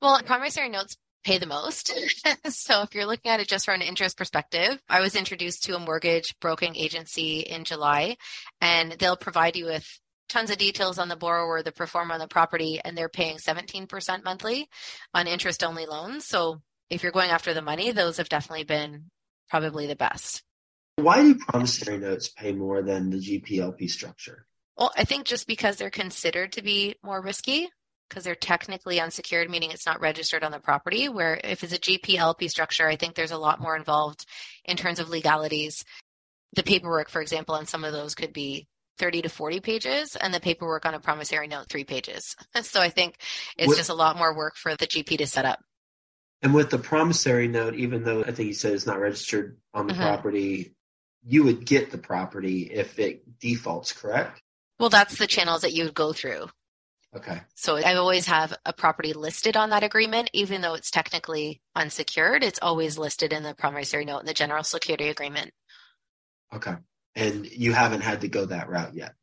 Well, 0.00 0.20
promissory 0.22 0.68
notes 0.68 0.96
pay 1.24 1.38
the 1.38 1.46
most. 1.46 1.92
so 2.48 2.82
if 2.82 2.94
you're 2.94 3.06
looking 3.06 3.30
at 3.30 3.40
it 3.40 3.48
just 3.48 3.64
from 3.64 3.80
an 3.80 3.86
interest 3.86 4.16
perspective, 4.16 4.78
I 4.88 5.00
was 5.00 5.16
introduced 5.16 5.64
to 5.64 5.74
a 5.74 5.80
mortgage 5.80 6.34
broking 6.40 6.76
agency 6.76 7.40
in 7.40 7.64
July 7.64 8.16
and 8.60 8.92
they'll 8.92 9.16
provide 9.16 9.56
you 9.56 9.66
with 9.66 9.86
tons 10.28 10.50
of 10.50 10.58
details 10.58 10.98
on 10.98 11.08
the 11.08 11.16
borrower, 11.16 11.62
the 11.62 11.72
pro 11.72 11.86
forma 11.86 12.14
on 12.14 12.20
the 12.20 12.28
property, 12.28 12.80
and 12.84 12.96
they're 12.96 13.08
paying 13.08 13.38
17% 13.38 14.24
monthly 14.24 14.68
on 15.14 15.26
interest 15.26 15.64
only 15.64 15.86
loans. 15.86 16.26
So 16.26 16.62
if 16.90 17.02
you're 17.02 17.12
going 17.12 17.30
after 17.30 17.54
the 17.54 17.62
money, 17.62 17.90
those 17.90 18.18
have 18.18 18.28
definitely 18.28 18.64
been 18.64 19.10
probably 19.48 19.86
the 19.86 19.96
best. 19.96 20.42
Why 20.96 21.22
do 21.22 21.34
promissory 21.34 21.98
notes 21.98 22.28
pay 22.28 22.52
more 22.52 22.82
than 22.82 23.10
the 23.10 23.18
GPLP 23.18 23.88
structure? 23.90 24.46
Well, 24.76 24.92
I 24.96 25.04
think 25.04 25.26
just 25.26 25.46
because 25.46 25.76
they're 25.76 25.90
considered 25.90 26.52
to 26.52 26.62
be 26.62 26.96
more 27.02 27.20
risky 27.20 27.68
because 28.08 28.24
they're 28.24 28.34
technically 28.34 29.00
unsecured, 29.00 29.50
meaning 29.50 29.70
it's 29.70 29.86
not 29.86 30.00
registered 30.00 30.44
on 30.44 30.52
the 30.52 30.60
property. 30.60 31.08
Where 31.08 31.40
if 31.42 31.64
it's 31.64 31.72
a 31.72 31.78
GPLP 31.78 32.48
structure, 32.48 32.86
I 32.86 32.96
think 32.96 33.14
there's 33.14 33.30
a 33.30 33.38
lot 33.38 33.60
more 33.60 33.76
involved 33.76 34.26
in 34.64 34.76
terms 34.76 34.98
of 34.98 35.08
legalities. 35.08 35.84
The 36.54 36.62
paperwork, 36.62 37.08
for 37.10 37.20
example, 37.20 37.54
on 37.56 37.66
some 37.66 37.84
of 37.84 37.92
those 37.92 38.14
could 38.14 38.32
be 38.32 38.68
30 38.98 39.22
to 39.22 39.28
40 39.28 39.60
pages, 39.60 40.16
and 40.16 40.32
the 40.32 40.40
paperwork 40.40 40.86
on 40.86 40.94
a 40.94 41.00
promissory 41.00 41.48
note, 41.48 41.68
three 41.68 41.84
pages. 41.84 42.34
So 42.62 42.80
I 42.80 42.88
think 42.88 43.16
it's 43.58 43.68
with, 43.68 43.76
just 43.76 43.90
a 43.90 43.94
lot 43.94 44.16
more 44.16 44.34
work 44.34 44.56
for 44.56 44.74
the 44.74 44.86
GP 44.86 45.18
to 45.18 45.26
set 45.26 45.44
up. 45.44 45.60
And 46.42 46.54
with 46.54 46.70
the 46.70 46.78
promissory 46.78 47.48
note, 47.48 47.74
even 47.74 48.04
though 48.04 48.22
I 48.22 48.30
think 48.30 48.48
you 48.48 48.54
said 48.54 48.72
it's 48.72 48.86
not 48.86 49.00
registered 49.00 49.58
on 49.74 49.86
the 49.86 49.92
mm-hmm. 49.92 50.02
property, 50.02 50.75
you 51.26 51.44
would 51.44 51.66
get 51.66 51.90
the 51.90 51.98
property 51.98 52.62
if 52.62 52.98
it 52.98 53.38
defaults, 53.40 53.92
correct? 53.92 54.40
Well, 54.78 54.90
that's 54.90 55.18
the 55.18 55.26
channels 55.26 55.62
that 55.62 55.72
you 55.72 55.84
would 55.84 55.94
go 55.94 56.12
through. 56.12 56.46
Okay. 57.14 57.40
So 57.54 57.76
I 57.76 57.94
always 57.94 58.26
have 58.26 58.54
a 58.66 58.72
property 58.72 59.12
listed 59.12 59.56
on 59.56 59.70
that 59.70 59.82
agreement, 59.82 60.30
even 60.32 60.60
though 60.60 60.74
it's 60.74 60.90
technically 60.90 61.62
unsecured. 61.74 62.44
It's 62.44 62.58
always 62.60 62.98
listed 62.98 63.32
in 63.32 63.42
the 63.42 63.54
promissory 63.54 64.04
note 64.04 64.20
in 64.20 64.26
the 64.26 64.34
general 64.34 64.62
security 64.62 65.08
agreement. 65.08 65.52
Okay. 66.54 66.74
And 67.14 67.46
you 67.46 67.72
haven't 67.72 68.02
had 68.02 68.20
to 68.20 68.28
go 68.28 68.44
that 68.44 68.68
route 68.68 68.94
yet. 68.94 69.14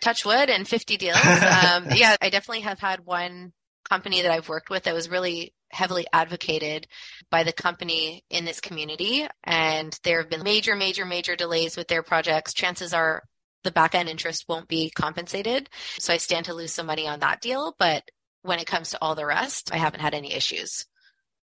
Touch 0.00 0.24
wood 0.24 0.50
and 0.50 0.66
50 0.66 0.96
deals. 0.96 1.16
um, 1.24 1.88
yeah, 1.94 2.16
I 2.20 2.30
definitely 2.30 2.60
have 2.60 2.78
had 2.78 3.04
one 3.04 3.52
company 3.88 4.22
that 4.22 4.30
I've 4.30 4.48
worked 4.48 4.70
with 4.70 4.84
that 4.84 4.94
was 4.94 5.10
really 5.10 5.52
heavily 5.72 6.06
advocated 6.12 6.86
by 7.30 7.42
the 7.42 7.52
company 7.52 8.24
in 8.30 8.44
this 8.44 8.60
community. 8.60 9.26
And 9.44 9.98
there 10.04 10.20
have 10.20 10.30
been 10.30 10.42
major, 10.42 10.76
major, 10.76 11.04
major 11.04 11.36
delays 11.36 11.76
with 11.76 11.88
their 11.88 12.02
projects. 12.02 12.54
Chances 12.54 12.92
are 12.94 13.22
the 13.64 13.70
back 13.70 13.94
end 13.94 14.08
interest 14.08 14.44
won't 14.48 14.68
be 14.68 14.90
compensated. 14.90 15.68
So 15.98 16.12
I 16.12 16.18
stand 16.18 16.46
to 16.46 16.54
lose 16.54 16.72
some 16.72 16.86
money 16.86 17.08
on 17.08 17.20
that 17.20 17.40
deal. 17.40 17.74
But 17.78 18.02
when 18.42 18.58
it 18.58 18.66
comes 18.66 18.90
to 18.90 18.98
all 19.00 19.14
the 19.14 19.26
rest, 19.26 19.72
I 19.72 19.78
haven't 19.78 20.00
had 20.00 20.14
any 20.14 20.32
issues. 20.32 20.86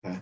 Okay. 0.05 0.21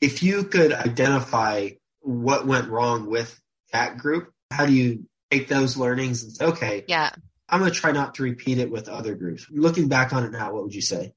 If 0.00 0.22
you 0.22 0.44
could 0.44 0.72
identify 0.72 1.70
what 2.00 2.46
went 2.46 2.68
wrong 2.68 3.10
with 3.10 3.38
that 3.72 3.98
group, 3.98 4.32
how 4.50 4.64
do 4.64 4.72
you 4.72 5.06
take 5.30 5.48
those 5.48 5.76
learnings 5.76 6.22
and 6.22 6.32
say, 6.32 6.44
okay, 6.46 6.84
yeah, 6.86 7.10
I'm 7.48 7.60
going 7.60 7.72
to 7.72 7.78
try 7.78 7.92
not 7.92 8.14
to 8.14 8.22
repeat 8.22 8.58
it 8.58 8.70
with 8.70 8.88
other 8.88 9.14
groups? 9.14 9.46
Looking 9.50 9.88
back 9.88 10.12
on 10.12 10.24
it 10.24 10.30
now, 10.30 10.52
what 10.52 10.62
would 10.62 10.74
you 10.74 10.80
say? 10.80 11.12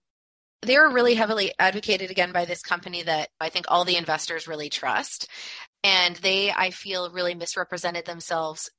They 0.61 0.77
were 0.77 0.91
really 0.91 1.15
heavily 1.15 1.53
advocated 1.57 2.11
again 2.11 2.31
by 2.31 2.45
this 2.45 2.61
company 2.61 3.03
that 3.03 3.29
I 3.39 3.49
think 3.49 3.65
all 3.67 3.83
the 3.83 3.97
investors 3.97 4.47
really 4.47 4.69
trust. 4.69 5.27
And 5.83 6.15
they, 6.17 6.51
I 6.51 6.69
feel, 6.69 7.11
really 7.11 7.33
misrepresented 7.33 8.05
themselves 8.05 8.69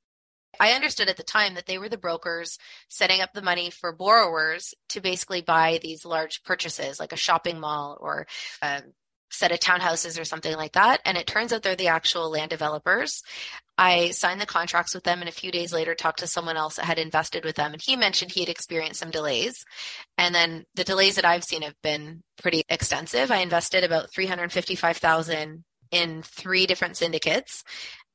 I 0.59 0.71
understood 0.71 1.09
at 1.09 1.17
the 1.17 1.23
time 1.23 1.55
that 1.55 1.65
they 1.65 1.77
were 1.77 1.89
the 1.89 1.97
brokers 1.97 2.57
setting 2.87 3.21
up 3.21 3.33
the 3.33 3.41
money 3.41 3.69
for 3.69 3.91
borrowers 3.91 4.73
to 4.89 5.01
basically 5.01 5.41
buy 5.41 5.79
these 5.81 6.05
large 6.05 6.43
purchases, 6.43 6.99
like 6.99 7.11
a 7.11 7.17
shopping 7.17 7.59
mall 7.59 7.97
or 7.99 8.27
a 8.61 8.83
set 9.31 9.51
of 9.51 9.59
townhouses 9.59 10.19
or 10.19 10.25
something 10.25 10.55
like 10.55 10.73
that. 10.73 11.01
And 11.05 11.17
it 11.17 11.25
turns 11.25 11.51
out 11.51 11.63
they're 11.63 11.75
the 11.75 11.87
actual 11.87 12.29
land 12.29 12.51
developers. 12.51 13.23
I 13.77 14.11
signed 14.11 14.39
the 14.39 14.45
contracts 14.45 14.93
with 14.93 15.03
them 15.03 15.19
and 15.19 15.29
a 15.29 15.33
few 15.33 15.51
days 15.51 15.73
later 15.73 15.95
talked 15.95 16.19
to 16.19 16.27
someone 16.27 16.57
else 16.57 16.75
that 16.75 16.85
had 16.85 16.99
invested 16.99 17.43
with 17.43 17.55
them 17.55 17.73
and 17.73 17.81
he 17.81 17.95
mentioned 17.95 18.31
he 18.31 18.41
had 18.41 18.49
experienced 18.49 18.99
some 18.99 19.11
delays. 19.11 19.65
And 20.17 20.33
then 20.33 20.65
the 20.75 20.83
delays 20.83 21.15
that 21.15 21.25
I've 21.25 21.43
seen 21.43 21.63
have 21.63 21.81
been 21.81 22.21
pretty 22.41 22.63
extensive. 22.69 23.31
I 23.31 23.37
invested 23.37 23.83
about 23.83 24.11
355,000 24.13 25.63
in 25.91 26.23
three 26.23 26.65
different 26.65 26.97
syndicates 26.97 27.63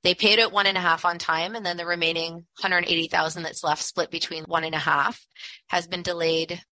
they 0.05 0.15
paid 0.15 0.39
out 0.39 0.53
one 0.53 0.67
and 0.67 0.79
a 0.79 0.81
half 0.81 1.05
on 1.05 1.19
time, 1.19 1.55
and 1.55 1.67
then 1.67 1.77
the 1.77 1.87
remaining 1.87 2.35
180,000 2.61 3.43
that's 3.43 3.65
left, 3.65 3.83
split 3.83 4.11
between 4.11 4.45
one 4.45 4.65
and 4.65 4.75
a 4.75 4.79
half, 4.79 5.27
has 5.69 5.87
been 5.87 6.03
delayed. 6.03 6.63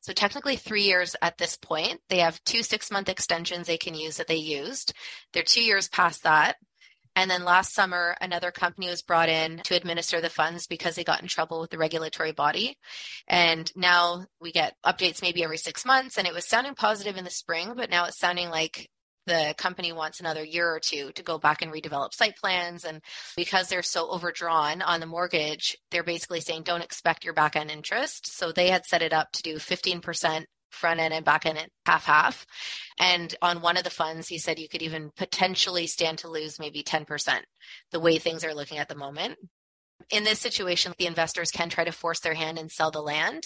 So 0.00 0.12
technically 0.12 0.56
three 0.56 0.82
years 0.82 1.16
at 1.22 1.38
this 1.38 1.56
point. 1.56 2.00
They 2.08 2.18
have 2.18 2.42
two 2.44 2.62
six 2.62 2.90
month 2.90 3.08
extensions 3.08 3.66
they 3.66 3.78
can 3.78 3.94
use 3.94 4.16
that 4.16 4.26
they 4.26 4.36
used. 4.36 4.92
They're 5.32 5.42
two 5.42 5.62
years 5.62 5.88
past 5.88 6.24
that. 6.24 6.56
And 7.16 7.30
then 7.30 7.44
last 7.44 7.74
summer, 7.74 8.14
another 8.20 8.50
company 8.50 8.88
was 8.88 9.00
brought 9.00 9.30
in 9.30 9.62
to 9.64 9.74
administer 9.74 10.20
the 10.20 10.28
funds 10.28 10.66
because 10.66 10.94
they 10.94 11.02
got 11.02 11.22
in 11.22 11.28
trouble 11.28 11.60
with 11.60 11.70
the 11.70 11.78
regulatory 11.78 12.32
body. 12.32 12.76
And 13.26 13.72
now 13.74 14.26
we 14.38 14.52
get 14.52 14.76
updates 14.84 15.22
maybe 15.22 15.42
every 15.42 15.56
six 15.56 15.86
months. 15.86 16.18
And 16.18 16.28
it 16.28 16.34
was 16.34 16.46
sounding 16.46 16.74
positive 16.74 17.16
in 17.16 17.24
the 17.24 17.30
spring, 17.30 17.72
but 17.74 17.88
now 17.88 18.04
it's 18.04 18.18
sounding 18.18 18.50
like 18.50 18.90
the 19.26 19.54
company 19.56 19.92
wants 19.92 20.20
another 20.20 20.44
year 20.44 20.68
or 20.68 20.78
two 20.78 21.10
to 21.12 21.22
go 21.22 21.38
back 21.38 21.62
and 21.62 21.72
redevelop 21.72 22.12
site 22.12 22.36
plans. 22.36 22.84
And 22.84 23.00
because 23.34 23.68
they're 23.68 23.82
so 23.82 24.08
overdrawn 24.10 24.82
on 24.82 25.00
the 25.00 25.06
mortgage, 25.06 25.76
they're 25.90 26.04
basically 26.04 26.40
saying 26.40 26.62
don't 26.62 26.84
expect 26.84 27.24
your 27.24 27.34
back 27.34 27.56
end 27.56 27.70
interest. 27.70 28.36
So 28.36 28.52
they 28.52 28.68
had 28.68 28.84
set 28.84 29.02
it 29.02 29.14
up 29.14 29.32
to 29.32 29.42
do 29.42 29.56
15% 29.56 30.44
front 30.76 31.00
end 31.00 31.14
and 31.14 31.24
back 31.24 31.46
end 31.46 31.58
half 31.84 32.04
half. 32.04 32.46
And 32.98 33.34
on 33.42 33.60
one 33.60 33.76
of 33.76 33.84
the 33.84 33.90
funds, 33.90 34.28
he 34.28 34.38
said 34.38 34.58
you 34.58 34.68
could 34.68 34.82
even 34.82 35.10
potentially 35.16 35.86
stand 35.86 36.18
to 36.18 36.30
lose 36.30 36.58
maybe 36.58 36.82
10%, 36.82 37.40
the 37.92 38.00
way 38.00 38.18
things 38.18 38.44
are 38.44 38.54
looking 38.54 38.78
at 38.78 38.88
the 38.88 38.94
moment. 38.94 39.38
In 40.10 40.24
this 40.24 40.38
situation, 40.38 40.94
the 40.98 41.06
investors 41.06 41.50
can 41.50 41.68
try 41.68 41.84
to 41.84 41.92
force 41.92 42.20
their 42.20 42.34
hand 42.34 42.58
and 42.58 42.70
sell 42.70 42.90
the 42.90 43.00
land. 43.00 43.44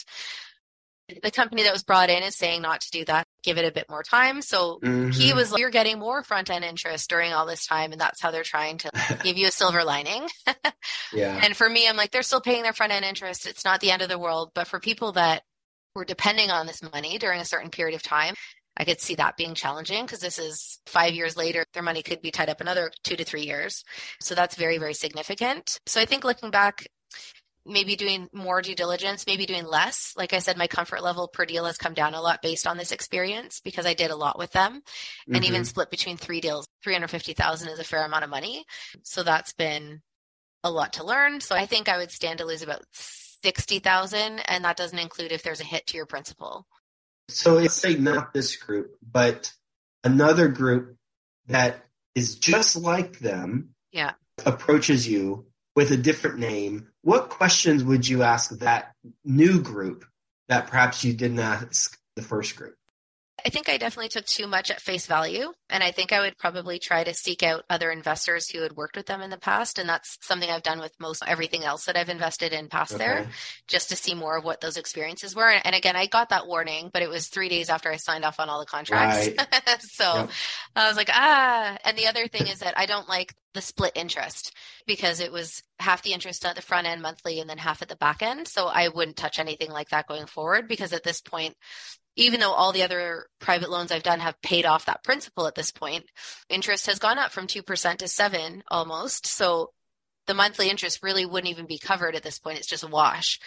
The 1.22 1.30
company 1.30 1.64
that 1.64 1.72
was 1.72 1.82
brought 1.82 2.10
in 2.10 2.22
is 2.22 2.36
saying 2.36 2.62
not 2.62 2.82
to 2.82 2.90
do 2.90 3.04
that 3.06 3.26
give 3.42 3.58
it 3.58 3.64
a 3.64 3.72
bit 3.72 3.88
more 3.88 4.02
time. 4.02 4.42
So 4.42 4.78
mm-hmm. 4.82 5.10
he 5.10 5.32
was 5.32 5.52
like, 5.52 5.60
you're 5.60 5.70
getting 5.70 5.98
more 5.98 6.22
front 6.22 6.50
end 6.50 6.64
interest 6.64 7.08
during 7.08 7.32
all 7.32 7.46
this 7.46 7.66
time. 7.66 7.92
And 7.92 8.00
that's 8.00 8.20
how 8.20 8.30
they're 8.30 8.42
trying 8.42 8.78
to 8.78 8.90
give 9.22 9.38
you 9.38 9.48
a 9.48 9.52
silver 9.52 9.84
lining. 9.84 10.28
yeah. 11.12 11.40
And 11.42 11.56
for 11.56 11.68
me, 11.68 11.88
I'm 11.88 11.96
like, 11.96 12.10
they're 12.10 12.22
still 12.22 12.40
paying 12.40 12.62
their 12.62 12.72
front 12.72 12.92
end 12.92 13.04
interest. 13.04 13.46
It's 13.46 13.64
not 13.64 13.80
the 13.80 13.90
end 13.90 14.02
of 14.02 14.08
the 14.08 14.18
world. 14.18 14.50
But 14.54 14.66
for 14.66 14.78
people 14.78 15.12
that 15.12 15.42
were 15.94 16.04
depending 16.04 16.50
on 16.50 16.66
this 16.66 16.82
money 16.82 17.18
during 17.18 17.40
a 17.40 17.44
certain 17.44 17.70
period 17.70 17.94
of 17.94 18.02
time, 18.02 18.34
I 18.76 18.84
could 18.84 19.00
see 19.00 19.16
that 19.16 19.36
being 19.36 19.54
challenging 19.54 20.04
because 20.06 20.20
this 20.20 20.38
is 20.38 20.78
five 20.86 21.12
years 21.14 21.36
later, 21.36 21.64
their 21.74 21.82
money 21.82 22.02
could 22.02 22.22
be 22.22 22.30
tied 22.30 22.48
up 22.48 22.60
another 22.60 22.90
two 23.04 23.16
to 23.16 23.24
three 23.24 23.42
years. 23.42 23.84
So 24.20 24.34
that's 24.34 24.54
very, 24.54 24.78
very 24.78 24.94
significant. 24.94 25.78
So 25.86 26.00
I 26.00 26.06
think 26.06 26.24
looking 26.24 26.50
back, 26.50 26.86
maybe 27.66 27.94
doing 27.94 28.28
more 28.32 28.62
due 28.62 28.74
diligence, 28.74 29.26
maybe 29.26 29.44
doing 29.44 29.66
less. 29.66 30.14
Like 30.16 30.32
I 30.32 30.38
said, 30.38 30.56
my 30.56 30.66
comfort 30.66 31.02
level 31.02 31.28
per 31.28 31.44
deal 31.44 31.66
has 31.66 31.76
come 31.76 31.92
down 31.92 32.14
a 32.14 32.22
lot 32.22 32.42
based 32.42 32.66
on 32.66 32.78
this 32.78 32.92
experience 32.92 33.60
because 33.62 33.84
I 33.86 33.94
did 33.94 34.10
a 34.10 34.16
lot 34.16 34.38
with 34.38 34.52
them 34.52 34.76
mm-hmm. 34.76 35.34
and 35.34 35.44
even 35.44 35.60
mm-hmm. 35.60 35.68
split 35.68 35.90
between 35.90 36.16
three 36.16 36.40
deals. 36.40 36.66
350,000 36.82 37.68
is 37.68 37.78
a 37.78 37.84
fair 37.84 38.04
amount 38.04 38.24
of 38.24 38.30
money. 38.30 38.64
So 39.02 39.22
that's 39.22 39.52
been 39.52 40.00
a 40.64 40.70
lot 40.70 40.94
to 40.94 41.04
learn. 41.04 41.40
So 41.40 41.54
I 41.54 41.66
think 41.66 41.88
I 41.88 41.98
would 41.98 42.10
stand 42.10 42.38
to 42.38 42.46
lose 42.46 42.62
about 42.62 42.82
60,000 43.42 44.40
and 44.46 44.64
that 44.64 44.76
doesn't 44.76 44.98
include 44.98 45.32
if 45.32 45.42
there's 45.42 45.60
a 45.60 45.64
hit 45.64 45.86
to 45.88 45.96
your 45.96 46.06
principal. 46.06 46.66
So 47.28 47.54
let's 47.54 47.74
say 47.74 47.94
not 47.94 48.32
this 48.32 48.56
group, 48.56 48.96
but 49.02 49.52
another 50.04 50.48
group 50.48 50.96
that 51.46 51.84
is 52.14 52.36
just 52.36 52.76
like 52.76 53.18
them. 53.18 53.70
Yeah. 53.92 54.12
Approaches 54.44 55.06
you 55.06 55.46
with 55.76 55.90
a 55.90 55.96
different 55.96 56.38
name, 56.38 56.88
what 57.02 57.28
questions 57.28 57.84
would 57.84 58.06
you 58.06 58.22
ask 58.22 58.50
that 58.58 58.92
new 59.24 59.60
group 59.60 60.04
that 60.48 60.66
perhaps 60.66 61.04
you 61.04 61.12
didn't 61.12 61.38
ask 61.38 61.98
the 62.16 62.22
first 62.22 62.56
group? 62.56 62.74
I 63.44 63.50
think 63.50 63.68
I 63.68 63.76
definitely 63.76 64.08
took 64.08 64.26
too 64.26 64.46
much 64.46 64.70
at 64.70 64.80
face 64.80 65.06
value. 65.06 65.52
And 65.68 65.82
I 65.82 65.90
think 65.90 66.12
I 66.12 66.20
would 66.20 66.38
probably 66.38 66.78
try 66.78 67.04
to 67.04 67.14
seek 67.14 67.42
out 67.42 67.64
other 67.70 67.90
investors 67.90 68.48
who 68.48 68.62
had 68.62 68.76
worked 68.76 68.96
with 68.96 69.06
them 69.06 69.20
in 69.20 69.30
the 69.30 69.38
past. 69.38 69.78
And 69.78 69.88
that's 69.88 70.18
something 70.20 70.48
I've 70.48 70.62
done 70.62 70.80
with 70.80 70.92
most 70.98 71.22
everything 71.26 71.64
else 71.64 71.84
that 71.84 71.96
I've 71.96 72.08
invested 72.08 72.52
in 72.52 72.68
past 72.68 72.94
okay. 72.94 73.04
there, 73.04 73.28
just 73.68 73.90
to 73.90 73.96
see 73.96 74.14
more 74.14 74.36
of 74.36 74.44
what 74.44 74.60
those 74.60 74.76
experiences 74.76 75.34
were. 75.34 75.48
And 75.48 75.74
again, 75.74 75.96
I 75.96 76.06
got 76.06 76.30
that 76.30 76.46
warning, 76.46 76.90
but 76.92 77.02
it 77.02 77.08
was 77.08 77.28
three 77.28 77.48
days 77.48 77.70
after 77.70 77.90
I 77.90 77.96
signed 77.96 78.24
off 78.24 78.40
on 78.40 78.48
all 78.48 78.60
the 78.60 78.66
contracts. 78.66 79.28
Right. 79.28 79.80
so 79.82 80.14
yep. 80.14 80.30
I 80.76 80.88
was 80.88 80.96
like, 80.96 81.10
ah. 81.12 81.76
And 81.84 81.96
the 81.96 82.06
other 82.06 82.28
thing 82.28 82.46
is 82.46 82.60
that 82.60 82.78
I 82.78 82.86
don't 82.86 83.08
like 83.08 83.34
the 83.54 83.60
split 83.60 83.92
interest 83.94 84.54
because 84.86 85.20
it 85.20 85.32
was 85.32 85.62
half 85.78 86.02
the 86.02 86.12
interest 86.12 86.44
at 86.44 86.56
the 86.56 86.62
front 86.62 86.86
end 86.86 87.02
monthly 87.02 87.40
and 87.40 87.50
then 87.50 87.58
half 87.58 87.82
at 87.82 87.88
the 87.88 87.96
back 87.96 88.22
end. 88.22 88.46
So 88.46 88.66
I 88.66 88.88
wouldn't 88.88 89.16
touch 89.16 89.38
anything 89.38 89.70
like 89.70 89.90
that 89.90 90.06
going 90.06 90.26
forward 90.26 90.68
because 90.68 90.92
at 90.92 91.02
this 91.02 91.20
point, 91.20 91.56
even 92.20 92.40
though 92.40 92.52
all 92.52 92.72
the 92.72 92.82
other 92.82 93.26
private 93.40 93.70
loans 93.70 93.90
I've 93.90 94.02
done 94.02 94.20
have 94.20 94.40
paid 94.42 94.66
off 94.66 94.84
that 94.86 95.02
principal 95.02 95.46
at 95.46 95.54
this 95.54 95.72
point, 95.72 96.04
interest 96.48 96.86
has 96.86 96.98
gone 96.98 97.18
up 97.18 97.32
from 97.32 97.46
2% 97.46 97.96
to 97.96 98.08
7 98.08 98.62
almost. 98.68 99.26
So 99.26 99.72
the 100.26 100.34
monthly 100.34 100.68
interest 100.68 101.02
really 101.02 101.24
wouldn't 101.24 101.50
even 101.50 101.66
be 101.66 101.78
covered 101.78 102.14
at 102.14 102.22
this 102.22 102.38
point. 102.38 102.58
It's 102.58 102.68
just 102.68 102.84
a 102.84 102.88
wash. 102.88 103.40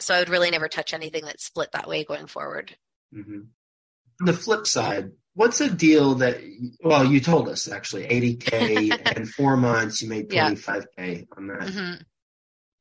So 0.00 0.14
I 0.14 0.18
would 0.18 0.28
really 0.28 0.50
never 0.50 0.68
touch 0.68 0.92
anything 0.92 1.24
that's 1.24 1.44
split 1.44 1.70
that 1.72 1.88
way 1.88 2.04
going 2.04 2.26
forward. 2.26 2.76
Mm-hmm. 3.14 3.42
The 4.26 4.32
flip 4.32 4.66
side, 4.66 5.12
what's 5.34 5.60
a 5.60 5.70
deal 5.70 6.16
that, 6.16 6.38
well, 6.82 7.04
you 7.04 7.20
told 7.20 7.48
us 7.48 7.70
actually 7.70 8.08
80K 8.08 9.16
and 9.16 9.28
four 9.28 9.56
months, 9.56 10.02
you 10.02 10.08
made 10.08 10.28
25K 10.28 10.84
yeah. 10.98 11.22
on 11.36 11.46
that. 11.46 11.60
Mm-hmm. 11.60 12.02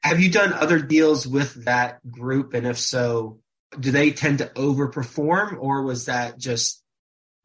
Have 0.02 0.20
you 0.20 0.32
done 0.32 0.54
other 0.54 0.80
deals 0.80 1.28
with 1.28 1.66
that 1.66 2.00
group? 2.10 2.54
And 2.54 2.66
if 2.66 2.80
so, 2.80 3.40
do 3.80 3.92
they 3.92 4.12
tend 4.12 4.40
to 4.40 4.48
overperform 4.48 5.58
or 5.60 5.84
was 5.84 6.06
that 6.06 6.38
just 6.38 6.82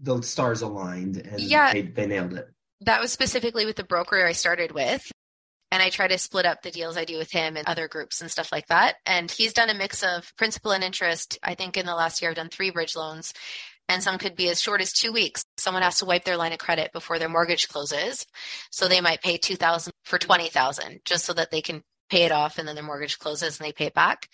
the 0.01 0.21
stars 0.23 0.63
aligned 0.63 1.17
and 1.19 1.41
Yeah. 1.41 1.73
they, 1.73 1.83
they 1.83 2.07
nailed 2.07 2.35
it? 2.35 2.49
That 2.81 3.01
was 3.01 3.13
specifically 3.13 3.67
with 3.67 3.77
the 3.77 3.85
broker 3.85 4.25
I 4.25 4.33
started 4.33 4.73
with. 4.73 5.11
And 5.71 5.83
I 5.83 5.91
try 5.91 6.07
to 6.07 6.19
split 6.19 6.47
up 6.47 6.63
the 6.63 6.71
deals 6.71 6.97
I 6.97 7.05
do 7.05 7.19
with 7.19 7.33
him 7.33 7.57
and 7.57 7.67
other 7.67 7.89
groups 7.89 8.21
and 8.21 8.31
stuff 8.31 8.53
like 8.53 8.69
that. 8.69 8.97
And 9.07 9.29
he's 9.29 9.53
done 9.53 9.71
a 9.71 9.75
mix 9.75 10.05
of 10.05 10.33
principal 10.37 10.71
and 10.71 10.85
interest. 10.85 11.39
I 11.43 11.55
think 11.57 11.77
in 11.77 11.85
the 11.85 11.95
last 11.97 12.23
year 12.23 12.31
I've 12.31 12.37
done 12.37 12.49
three 12.49 12.71
bridge 12.71 12.95
loans 12.95 13.33
and 13.89 14.03
some 14.03 14.19
could 14.19 14.37
be 14.37 14.49
as 14.49 14.61
short 14.63 14.81
as 14.81 14.93
two 14.93 15.13
weeks. 15.13 15.45
Someone 15.57 15.83
has 15.83 15.99
to 15.99 16.05
wipe 16.05 16.25
their 16.25 16.37
line 16.37 16.53
of 16.53 16.59
credit 16.59 16.93
before 16.93 17.19
their 17.19 17.29
mortgage 17.29 17.69
closes. 17.69 18.25
So 18.71 18.87
they 18.89 19.01
might 19.01 19.23
pay 19.23 19.37
2000 19.37 19.93
for 20.05 20.19
20,000 20.19 21.01
just 21.05 21.25
so 21.25 21.33
that 21.35 21.51
they 21.51 21.61
can 21.61 21.83
pay 22.09 22.23
it 22.23 22.33
off 22.33 22.59
and 22.59 22.69
then 22.69 22.77
their 22.77 22.85
mortgage 22.85 23.19
closes 23.19 23.59
and 23.59 23.67
they 23.67 23.73
pay 23.73 23.87
it 23.87 23.95
back. 23.95 24.29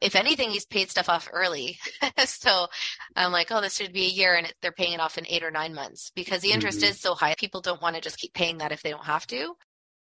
If 0.00 0.16
anything, 0.16 0.50
he's 0.50 0.64
paid 0.66 0.90
stuff 0.90 1.08
off 1.08 1.28
early. 1.32 1.78
so 2.24 2.68
I'm 3.16 3.32
like, 3.32 3.48
oh, 3.50 3.60
this 3.60 3.76
should 3.76 3.92
be 3.92 4.06
a 4.06 4.10
year 4.10 4.34
and 4.34 4.52
they're 4.62 4.72
paying 4.72 4.94
it 4.94 5.00
off 5.00 5.18
in 5.18 5.26
eight 5.28 5.42
or 5.42 5.50
nine 5.50 5.74
months 5.74 6.10
because 6.14 6.40
the 6.40 6.52
interest 6.52 6.80
Mhm. 6.80 6.90
is 6.90 7.00
so 7.00 7.14
high. 7.14 7.34
People 7.38 7.60
don't 7.60 7.82
want 7.82 7.96
to 7.96 8.00
just 8.02 8.18
keep 8.18 8.32
paying 8.32 8.58
that 8.58 8.72
if 8.72 8.82
they 8.82 8.90
don't 8.90 9.04
have 9.04 9.26
to. 9.28 9.54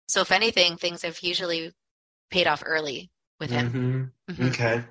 So 0.09 0.21
if 0.21 0.33
anything, 0.33 0.77
things 0.77 1.03
have 1.03 1.19
usually 1.21 1.73
paid 2.31 2.47
off 2.47 2.63
early 2.67 3.11
with 3.41 3.51
him. 3.51 4.13
Mhm. 4.29 4.35
Mhm. 4.37 4.49
Okay. 4.51 4.85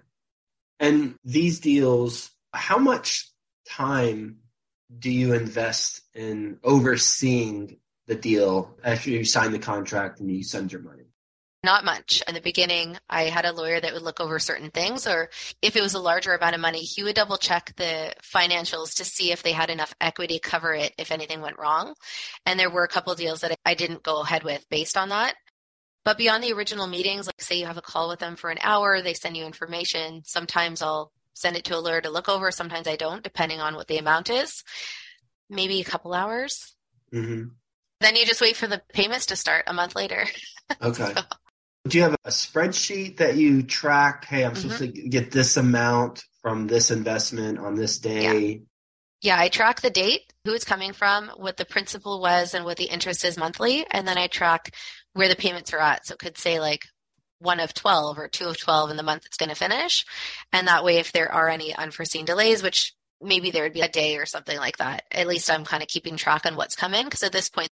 And 0.80 1.16
these 1.24 1.60
deals, 1.60 2.32
how 2.54 2.78
much 2.78 3.30
time 3.68 4.40
do 5.00 5.12
you 5.12 5.34
invest 5.34 6.02
in 6.14 6.60
overseeing 6.64 7.80
the 8.08 8.16
deal 8.16 8.78
after 8.84 9.10
you 9.10 9.24
sign 9.26 9.52
the 9.52 9.60
contract 9.60 10.20
and 10.20 10.30
you 10.32 10.44
send 10.44 10.72
your 10.72 10.82
money? 10.82 11.06
Not 11.65 11.84
much. 11.84 12.22
In 12.27 12.36
the 12.36 12.41
beginning, 12.41 12.95
I 13.10 13.24
had 13.24 13.43
a 13.43 13.51
lawyer 13.51 13.79
that 13.79 13.91
would 13.91 14.03
look 14.03 14.19
over 14.19 14.38
certain 14.38 14.69
things, 14.69 15.07
or 15.07 15.31
if 15.63 15.75
it 15.75 15.81
was 15.81 15.95
a 15.95 16.00
larger 16.00 16.36
amount 16.36 16.53
of 16.53 16.62
money, 16.62 16.81
he 16.81 17.01
would 17.01 17.15
double 17.15 17.38
check 17.38 17.74
the 17.75 18.13
financials 18.22 18.93
to 18.98 19.03
see 19.03 19.31
if 19.31 19.41
they 19.41 19.51
had 19.51 19.72
enough 19.72 19.95
equity 20.00 20.36
to 20.36 20.48
cover 20.48 20.75
it 20.75 20.93
if 21.00 21.12
anything 21.12 21.41
went 21.41 21.57
wrong. 21.57 21.95
And 22.45 22.60
there 22.60 22.69
were 22.69 22.84
a 22.84 22.88
couple 22.88 23.15
deals 23.15 23.41
that 23.41 23.57
I 23.65 23.74
didn't 23.74 24.03
go 24.03 24.22
ahead 24.22 24.43
with 24.43 24.63
based 24.69 24.95
on 24.95 25.10
that. 25.10 25.34
But 26.03 26.19
beyond 26.19 26.43
the 26.43 26.53
original 26.53 26.86
meetings, 26.86 27.25
like 27.25 27.41
say 27.41 27.55
you 27.55 27.65
have 27.65 27.77
a 27.79 27.81
call 27.81 28.10
with 28.10 28.19
them 28.19 28.36
for 28.36 28.51
an 28.51 28.60
hour, 28.62 29.01
they 29.01 29.15
send 29.15 29.36
you 29.36 29.43
information. 29.43 30.22
Sometimes 30.24 30.84
I'll 30.84 31.12
send 31.34 31.57
it 31.57 31.63
to 31.65 31.75
a 31.75 31.79
lawyer 31.79 32.01
to 32.01 32.12
look 32.12 32.29
over, 32.29 32.51
sometimes 32.51 32.88
I 32.88 32.95
don't, 32.95 33.24
depending 33.24 33.60
on 33.60 33.74
what 33.74 33.88
the 33.88 33.98
amount 33.98 34.29
is. 34.29 34.63
Maybe 35.50 35.81
a 35.81 35.86
couple 35.86 36.13
hours. 36.13 36.75
hmm 37.12 37.45
Then 38.01 38.15
you 38.15 38.24
just 38.27 38.41
wait 38.41 38.55
for 38.55 38.67
the 38.67 38.84
payments 38.93 39.25
to 39.27 39.36
start 39.36 39.63
a 39.65 39.74
month 39.74 39.95
later. 39.95 40.27
Okay. 40.81 41.13
Do 41.88 41.98
you 41.98 42.04
have 42.04 42.15
a 42.25 42.30
spreadsheet 42.30 43.18
that 43.18 43.36
you 43.36 43.62
track? 43.62 44.25
Hey, 44.25 44.44
I'm 44.44 44.56
supposed 44.56 44.82
mm-hmm. 44.82 45.04
to 45.04 45.10
get 45.10 45.32
this 45.32 45.56
amount 45.56 46.24
from 46.42 46.68
this 46.68 46.89
investment 46.89 47.60
on 47.60 47.75
this 47.75 48.00
day. 48.00 48.63
Yeah, 49.22 49.39
I 49.39 49.50
track 49.50 49.82
the 49.82 49.89
date, 49.89 50.34
who 50.46 50.54
it's 50.54 50.65
coming 50.65 50.94
from, 50.94 51.30
what 51.38 51.58
the 51.58 51.65
principal 51.65 52.22
was, 52.22 52.54
and 52.54 52.65
what 52.65 52.77
the 52.77 52.86
interest 52.86 53.24
is 53.24 53.38
monthly. 53.38 53.86
And 53.89 54.08
then 54.08 54.18
I 54.18 54.27
track 54.27 54.74
where 55.13 55.27
the 55.27 55.36
payments 55.36 55.74
are 55.74 55.80
at. 55.80 56.06
So 56.08 56.13
it 56.13 56.20
could 56.20 56.38
say 56.38 56.60
like 56.60 56.86
one 57.39 57.60
of 57.60 57.74
12 57.74 58.18
or 58.18 58.27
two 58.27 58.46
of 58.46 58.58
12 58.58 58.92
in 58.92 58.98
the 58.98 59.04
month 59.04 59.25
it's 59.25 59.38
going 59.38 59.50
to 59.50 59.56
finish. 59.56 60.06
And 60.51 60.68
that 60.68 60.84
way, 60.84 60.98
if 60.98 61.12
there 61.12 61.32
are 61.32 61.50
any 61.50 61.75
unforeseen 61.75 62.25
delays, 62.25 62.63
which 62.63 62.94
maybe 63.22 63.51
there 63.51 63.63
would 63.63 63.74
be 63.74 63.82
a 63.82 63.88
day 63.88 64.18
or 64.18 64.25
something 64.25 64.58
like 64.58 64.77
that, 64.77 65.04
at 65.12 65.27
least 65.27 65.50
I'm 65.50 65.65
kind 65.65 65.82
of 65.82 65.89
keeping 65.89 66.18
track 66.18 66.46
on 66.46 66.56
what's 66.56 66.75
come 66.75 66.94
in. 66.94 67.06
Because 67.06 67.24
at 67.24 67.32
this 67.32 67.50
point, 67.50 67.70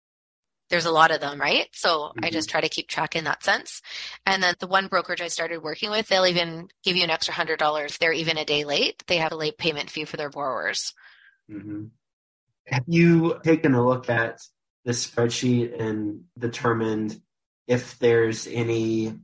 there's 0.72 0.86
a 0.86 0.90
lot 0.90 1.10
of 1.10 1.20
them, 1.20 1.38
right? 1.38 1.68
So 1.72 2.14
I 2.22 2.30
Mhm. 2.30 2.32
just 2.32 2.48
try 2.48 2.62
to 2.62 2.68
keep 2.70 2.88
track 2.88 3.14
in 3.14 3.24
that 3.24 3.44
sense. 3.44 3.82
And 4.24 4.42
then 4.42 4.54
the 4.58 4.66
one 4.66 4.88
brokerage 4.88 5.20
I 5.20 5.28
started 5.28 5.62
working 5.62 5.90
with, 5.90 6.08
they'll 6.08 6.26
even 6.26 6.68
give 6.82 6.96
you 6.96 7.04
an 7.04 7.10
extra 7.10 7.34
hundred 7.34 7.58
dollars 7.58 7.98
they're 7.98 8.12
even 8.14 8.38
a 8.38 8.44
day 8.46 8.64
late. 8.64 9.04
They 9.06 9.18
have 9.18 9.32
a 9.32 9.36
late 9.36 9.58
payment 9.58 9.90
fee 9.90 10.06
for 10.06 10.16
their 10.16 10.30
borrowers. 10.30 10.94
hmm 11.48 11.84
Have 12.68 12.84
you 12.86 13.38
taken 13.44 13.74
a 13.74 13.86
look 13.86 14.08
at 14.08 14.40
this 14.86 15.06
spreadsheet 15.06 15.78
and 15.78 16.24
determined 16.38 17.20
if 17.66 17.98
there's 17.98 18.46
any 18.46 19.20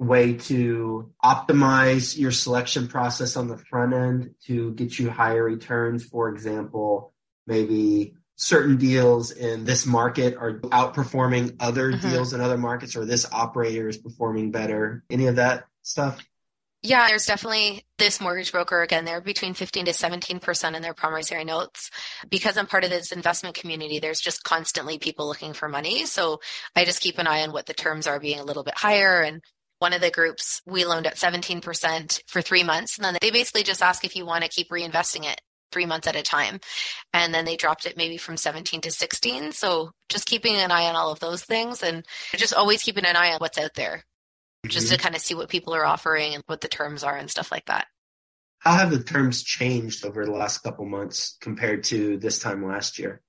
way 0.00 0.34
to 0.34 1.12
optimize 1.24 2.18
your 2.18 2.32
selection 2.32 2.88
process 2.88 3.36
on 3.36 3.46
the 3.48 3.58
front 3.58 3.94
end 3.94 4.34
to 4.46 4.72
get 4.74 4.98
you 4.98 5.10
higher 5.10 5.44
returns? 5.44 6.04
For 6.04 6.28
example, 6.28 7.14
maybe 7.46 8.14
certain 8.38 8.76
deals 8.76 9.32
in 9.32 9.64
this 9.64 9.84
market 9.84 10.36
are 10.36 10.60
outperforming 10.60 11.56
other 11.58 11.92
Mhm. 11.92 12.00
deals 12.00 12.32
in 12.32 12.40
other 12.40 12.56
markets, 12.56 12.94
or 12.94 13.04
this 13.04 13.26
operator 13.32 13.88
is 13.88 13.98
performing 13.98 14.52
better. 14.52 15.02
Any 15.10 15.26
of 15.26 15.36
that 15.36 15.66
stuff? 15.82 16.20
Yeah, 16.80 17.08
there's 17.08 17.26
definitely 17.26 17.84
this 17.98 18.20
mortgage 18.20 18.52
broker 18.52 18.82
again. 18.82 19.04
They're 19.04 19.20
between 19.20 19.54
15 19.54 19.86
to 19.86 19.92
17 19.92 20.38
percent 20.38 20.76
in 20.76 20.82
their 20.82 20.94
promissory 20.94 21.44
notes. 21.44 21.90
Because 22.28 22.56
I'm 22.56 22.68
part 22.68 22.84
of 22.84 22.90
this 22.90 23.10
investment 23.10 23.56
community, 23.56 23.98
there's 23.98 24.20
just 24.20 24.44
constantly 24.44 24.98
people 24.98 25.26
looking 25.26 25.52
for 25.52 25.68
money. 25.68 26.06
So 26.06 26.40
I 26.76 26.84
just 26.84 27.00
keep 27.00 27.18
an 27.18 27.26
eye 27.26 27.42
on 27.42 27.50
what 27.50 27.66
the 27.66 27.74
terms 27.74 28.06
are 28.06 28.20
being 28.20 28.38
a 28.38 28.44
little 28.44 28.62
bit 28.62 28.78
higher. 28.78 29.20
And 29.20 29.42
one 29.80 29.92
of 29.92 30.00
the 30.00 30.12
groups 30.12 30.62
we 30.64 30.84
loaned 30.84 31.08
at 31.08 31.18
17 31.18 31.60
percent 31.60 32.22
for 32.28 32.40
three 32.40 32.62
months, 32.62 32.96
and 32.96 33.04
then 33.04 33.18
they 33.20 33.32
basically 33.32 33.64
just 33.64 33.82
ask 33.82 34.04
if 34.04 34.14
you 34.14 34.24
want 34.24 34.44
to 34.44 34.48
keep 34.48 34.70
reinvesting 34.70 35.24
it 35.24 35.40
three 35.70 35.86
months 35.86 36.06
at 36.06 36.16
a 36.16 36.22
time. 36.22 36.60
And 37.12 37.32
then 37.32 37.44
they 37.44 37.56
dropped 37.56 37.86
it 37.86 37.96
maybe 37.96 38.16
from 38.16 38.36
17 38.36 38.82
to 38.82 38.90
16. 38.90 39.52
So 39.52 39.92
just 40.08 40.26
keeping 40.26 40.56
an 40.56 40.70
eye 40.70 40.86
on 40.86 40.96
all 40.96 41.12
of 41.12 41.20
those 41.20 41.44
things 41.44 41.82
and 41.82 42.04
just 42.34 42.54
always 42.54 42.82
keeping 42.82 43.04
an 43.04 43.16
eye 43.16 43.32
on 43.32 43.38
what's 43.38 43.58
out 43.58 43.74
there 43.74 44.04
just 44.66 44.88
to 44.88 44.94
mm-hmm. 44.94 45.02
kind 45.02 45.14
of 45.14 45.20
see 45.20 45.34
what 45.34 45.48
people 45.48 45.74
are 45.74 45.86
offering 45.86 46.34
and 46.34 46.42
what 46.46 46.60
the 46.60 46.68
terms 46.68 47.04
are 47.04 47.16
and 47.16 47.30
stuff 47.30 47.52
like 47.52 47.66
that. 47.66 47.86
How 48.58 48.74
have 48.74 48.90
the 48.90 49.02
terms 49.02 49.42
changed 49.44 50.04
over 50.04 50.24
the 50.24 50.32
last 50.32 50.58
couple 50.58 50.84
months 50.84 51.36
compared 51.40 51.84
to 51.84 52.18
this 52.18 52.40
time 52.40 52.66
last 52.66 52.98
year? 52.98 53.22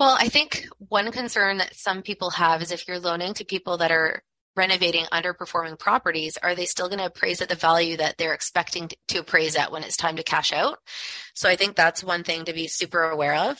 Well, 0.00 0.16
I 0.18 0.28
think 0.28 0.66
one 0.78 1.12
concern 1.12 1.58
that 1.58 1.76
some 1.76 2.02
people 2.02 2.30
have 2.30 2.62
is 2.62 2.72
if 2.72 2.88
you're 2.88 2.98
loaning 2.98 3.34
to 3.34 3.44
people 3.44 3.78
that 3.78 3.92
are 3.92 4.22
renovating 4.56 5.04
underperforming 5.06 5.78
properties, 5.78 6.36
are 6.42 6.54
they 6.54 6.66
still 6.66 6.88
going 6.88 6.98
to 6.98 7.06
appraise 7.06 7.40
at 7.40 7.48
the 7.48 7.54
value 7.54 7.96
that 7.96 8.16
they're 8.18 8.34
expecting 8.34 8.88
to 9.08 9.18
appraise 9.18 9.56
at 9.56 9.72
when 9.72 9.82
it's 9.82 9.96
time 9.96 10.16
to 10.16 10.22
cash 10.22 10.52
out? 10.52 10.78
So 11.34 11.48
I 11.48 11.56
think 11.56 11.76
that's 11.76 12.04
one 12.04 12.24
thing 12.24 12.44
to 12.44 12.52
be 12.52 12.68
super 12.68 13.02
aware 13.02 13.34
of. 13.34 13.58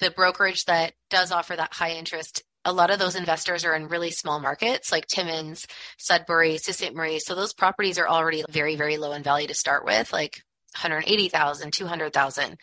The 0.00 0.10
brokerage 0.10 0.64
that 0.66 0.92
does 1.10 1.32
offer 1.32 1.56
that 1.56 1.74
high 1.74 1.92
interest, 1.92 2.42
a 2.64 2.72
lot 2.72 2.90
of 2.90 2.98
those 2.98 3.16
investors 3.16 3.64
are 3.64 3.74
in 3.74 3.88
really 3.88 4.10
small 4.10 4.40
markets 4.40 4.90
like 4.90 5.06
Timmins, 5.06 5.66
Sudbury, 5.98 6.58
Sault 6.58 6.76
Ste. 6.76 6.94
Marie. 6.94 7.18
So 7.18 7.34
those 7.34 7.54
properties 7.54 7.98
are 7.98 8.08
already 8.08 8.44
very, 8.50 8.76
very 8.76 8.96
low 8.96 9.12
in 9.12 9.22
value 9.22 9.48
to 9.48 9.54
start 9.54 9.84
with, 9.84 10.12
like 10.12 10.42
180,000, 10.74 11.72
200,000. 11.72 12.58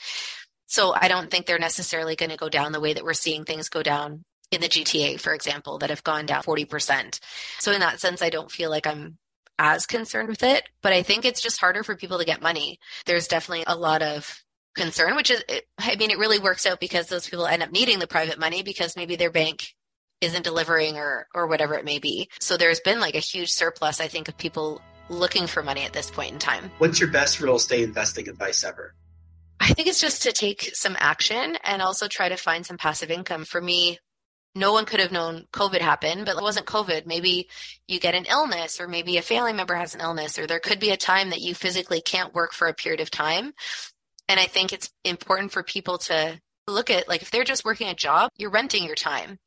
So 0.67 0.93
I 0.93 1.07
don't 1.07 1.29
think 1.29 1.45
they're 1.45 1.59
necessarily 1.59 2.15
going 2.15 2.31
to 2.31 2.37
go 2.37 2.49
down 2.49 2.71
the 2.71 2.79
way 2.79 2.93
that 2.93 3.03
we're 3.03 3.13
seeing 3.13 3.45
things 3.45 3.69
go 3.69 3.83
down 3.83 4.23
in 4.51 4.61
the 4.61 4.67
GTA, 4.67 5.19
for 5.19 5.33
example, 5.33 5.79
that 5.79 5.89
have 5.89 6.03
gone 6.03 6.25
down 6.25 6.43
40%. 6.43 7.19
So 7.59 7.71
in 7.71 7.79
that 7.79 7.99
sense, 7.99 8.21
I 8.21 8.29
don't 8.29 8.51
feel 8.51 8.69
like 8.69 8.85
I'm 8.85 9.17
as 9.59 9.85
concerned 9.85 10.29
with 10.29 10.43
it, 10.43 10.63
but 10.81 10.93
I 10.93 11.03
think 11.03 11.25
it's 11.25 11.41
just 11.41 11.59
harder 11.59 11.83
for 11.83 11.95
people 11.95 12.17
to 12.17 12.25
get 12.25 12.41
money. 12.41 12.79
There's 13.05 13.27
definitely 13.27 13.65
a 13.67 13.75
lot 13.75 14.01
of 14.01 14.43
concern, 14.75 15.15
which 15.15 15.31
is, 15.31 15.43
I 15.77 15.95
mean, 15.95 16.11
it 16.11 16.17
really 16.17 16.39
works 16.39 16.65
out 16.65 16.79
because 16.79 17.07
those 17.07 17.29
people 17.29 17.45
end 17.45 17.63
up 17.63 17.71
needing 17.71 17.99
the 17.99 18.07
private 18.07 18.39
money 18.39 18.63
because 18.63 18.95
maybe 18.95 19.15
their 19.15 19.31
bank 19.31 19.73
isn't 20.21 20.43
delivering 20.43 20.97
or, 20.97 21.27
or 21.35 21.47
whatever 21.47 21.75
it 21.75 21.85
may 21.85 21.99
be. 21.99 22.29
So 22.39 22.57
there's 22.57 22.79
been 22.79 22.99
like 22.99 23.15
a 23.15 23.19
huge 23.19 23.51
surplus, 23.51 23.99
I 23.99 24.07
think, 24.07 24.27
of 24.27 24.37
people 24.37 24.81
looking 25.09 25.47
for 25.47 25.61
money 25.61 25.83
at 25.83 25.93
this 25.93 26.09
point 26.09 26.31
in 26.31 26.39
time. 26.39 26.71
What's 26.77 26.99
your 26.99 27.09
best 27.09 27.39
real 27.39 27.55
estate 27.55 27.83
investing 27.83 28.29
advice 28.29 28.63
ever? 28.63 28.95
I 29.59 29.67
think 29.67 29.87
it's 29.87 30.01
just 30.01 30.23
to 30.23 30.31
take 30.31 30.71
some 30.73 30.97
action 30.99 31.57
and 31.63 31.81
also 31.81 32.07
try 32.07 32.29
to 32.29 32.35
find 32.35 32.65
some 32.65 32.77
passive 32.77 33.11
income. 33.11 33.45
For 33.45 33.61
me, 33.61 33.99
no 34.55 34.71
one 34.71 34.85
could 34.85 34.99
have 34.99 35.11
known 35.11 35.47
COVID 35.51 35.81
happened, 35.81 36.25
but 36.25 36.37
it 36.37 36.41
wasn't 36.41 36.67
COVID. 36.67 37.05
Maybe 37.05 37.49
you 37.87 37.99
get 37.99 38.15
an 38.15 38.25
illness, 38.25 38.79
or 38.79 38.87
maybe 38.87 39.17
a 39.17 39.21
family 39.21 39.53
member 39.53 39.75
has 39.75 39.95
an 39.95 40.01
illness, 40.01 40.37
or 40.37 40.45
there 40.45 40.59
could 40.59 40.79
be 40.79 40.91
a 40.91 40.97
time 40.97 41.31
that 41.31 41.41
you 41.41 41.55
physically 41.55 42.01
can't 42.01 42.33
work 42.33 42.53
for 42.53 42.67
a 42.67 42.73
period 42.73 43.01
of 43.01 43.09
time. 43.09 43.53
And 44.27 44.39
I 44.39 44.45
think 44.45 44.71
it's 44.71 44.91
important 45.03 45.51
for 45.51 45.63
people 45.63 45.97
to 45.99 46.39
look 46.67 46.89
at 46.89 47.07
like 47.07 47.21
if 47.21 47.31
they're 47.31 47.43
just 47.43 47.65
working 47.65 47.89
a 47.89 47.95
job, 47.95 48.29
you're 48.37 48.51
renting 48.51 48.85
your 48.85 48.95
time. 48.95 49.39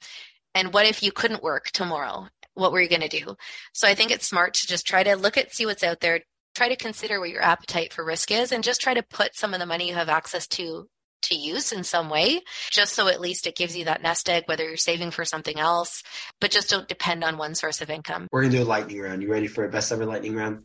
And 0.54 0.72
what 0.72 0.86
if 0.86 1.02
you 1.02 1.12
couldn't 1.12 1.42
work 1.42 1.70
tomorrow? 1.70 2.28
What 2.54 2.72
were 2.72 2.80
you 2.80 2.88
going 2.88 3.06
to 3.06 3.08
do? 3.08 3.36
So 3.74 3.86
I 3.86 3.94
think 3.94 4.10
it's 4.10 4.26
smart 4.26 4.54
to 4.54 4.66
just 4.66 4.86
try 4.86 5.02
to 5.02 5.14
look 5.14 5.36
at, 5.36 5.54
see 5.54 5.66
what's 5.66 5.84
out 5.84 6.00
there, 6.00 6.20
try 6.54 6.68
to 6.68 6.76
consider 6.76 7.20
what 7.20 7.30
your 7.30 7.42
appetite 7.42 7.92
for 7.92 8.04
risk 8.04 8.30
is, 8.30 8.52
and 8.52 8.64
just 8.64 8.80
try 8.80 8.94
to 8.94 9.02
put 9.02 9.36
some 9.36 9.52
of 9.54 9.60
the 9.60 9.66
money 9.66 9.88
you 9.88 9.94
have 9.94 10.08
access 10.08 10.46
to 10.48 10.88
to 11.22 11.34
use 11.34 11.72
in 11.72 11.84
some 11.84 12.08
way, 12.08 12.40
just 12.70 12.94
so 12.94 13.08
at 13.08 13.20
least 13.20 13.46
it 13.46 13.56
gives 13.56 13.76
you 13.76 13.84
that 13.86 14.02
nest 14.02 14.28
egg, 14.28 14.44
whether 14.46 14.64
you're 14.64 14.76
saving 14.76 15.10
for 15.10 15.24
something 15.24 15.58
else, 15.58 16.02
but 16.40 16.50
just 16.50 16.70
don't 16.70 16.88
depend 16.88 17.24
on 17.24 17.38
one 17.38 17.54
source 17.54 17.80
of 17.80 17.90
income. 17.90 18.28
We're 18.32 18.42
gonna 18.42 18.56
do 18.56 18.62
a 18.62 18.64
lightning 18.64 19.00
round. 19.00 19.22
You 19.22 19.30
ready 19.30 19.46
for 19.46 19.64
a 19.64 19.68
best 19.68 19.92
ever 19.92 20.06
lightning 20.06 20.34
round? 20.34 20.64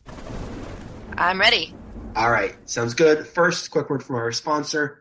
I'm 1.17 1.39
ready. 1.39 1.75
All 2.15 2.31
right, 2.31 2.55
sounds 2.69 2.93
good. 2.93 3.27
First, 3.27 3.71
quick 3.71 3.89
word 3.89 4.03
from 4.03 4.17
our 4.17 4.31
sponsor. 4.31 5.00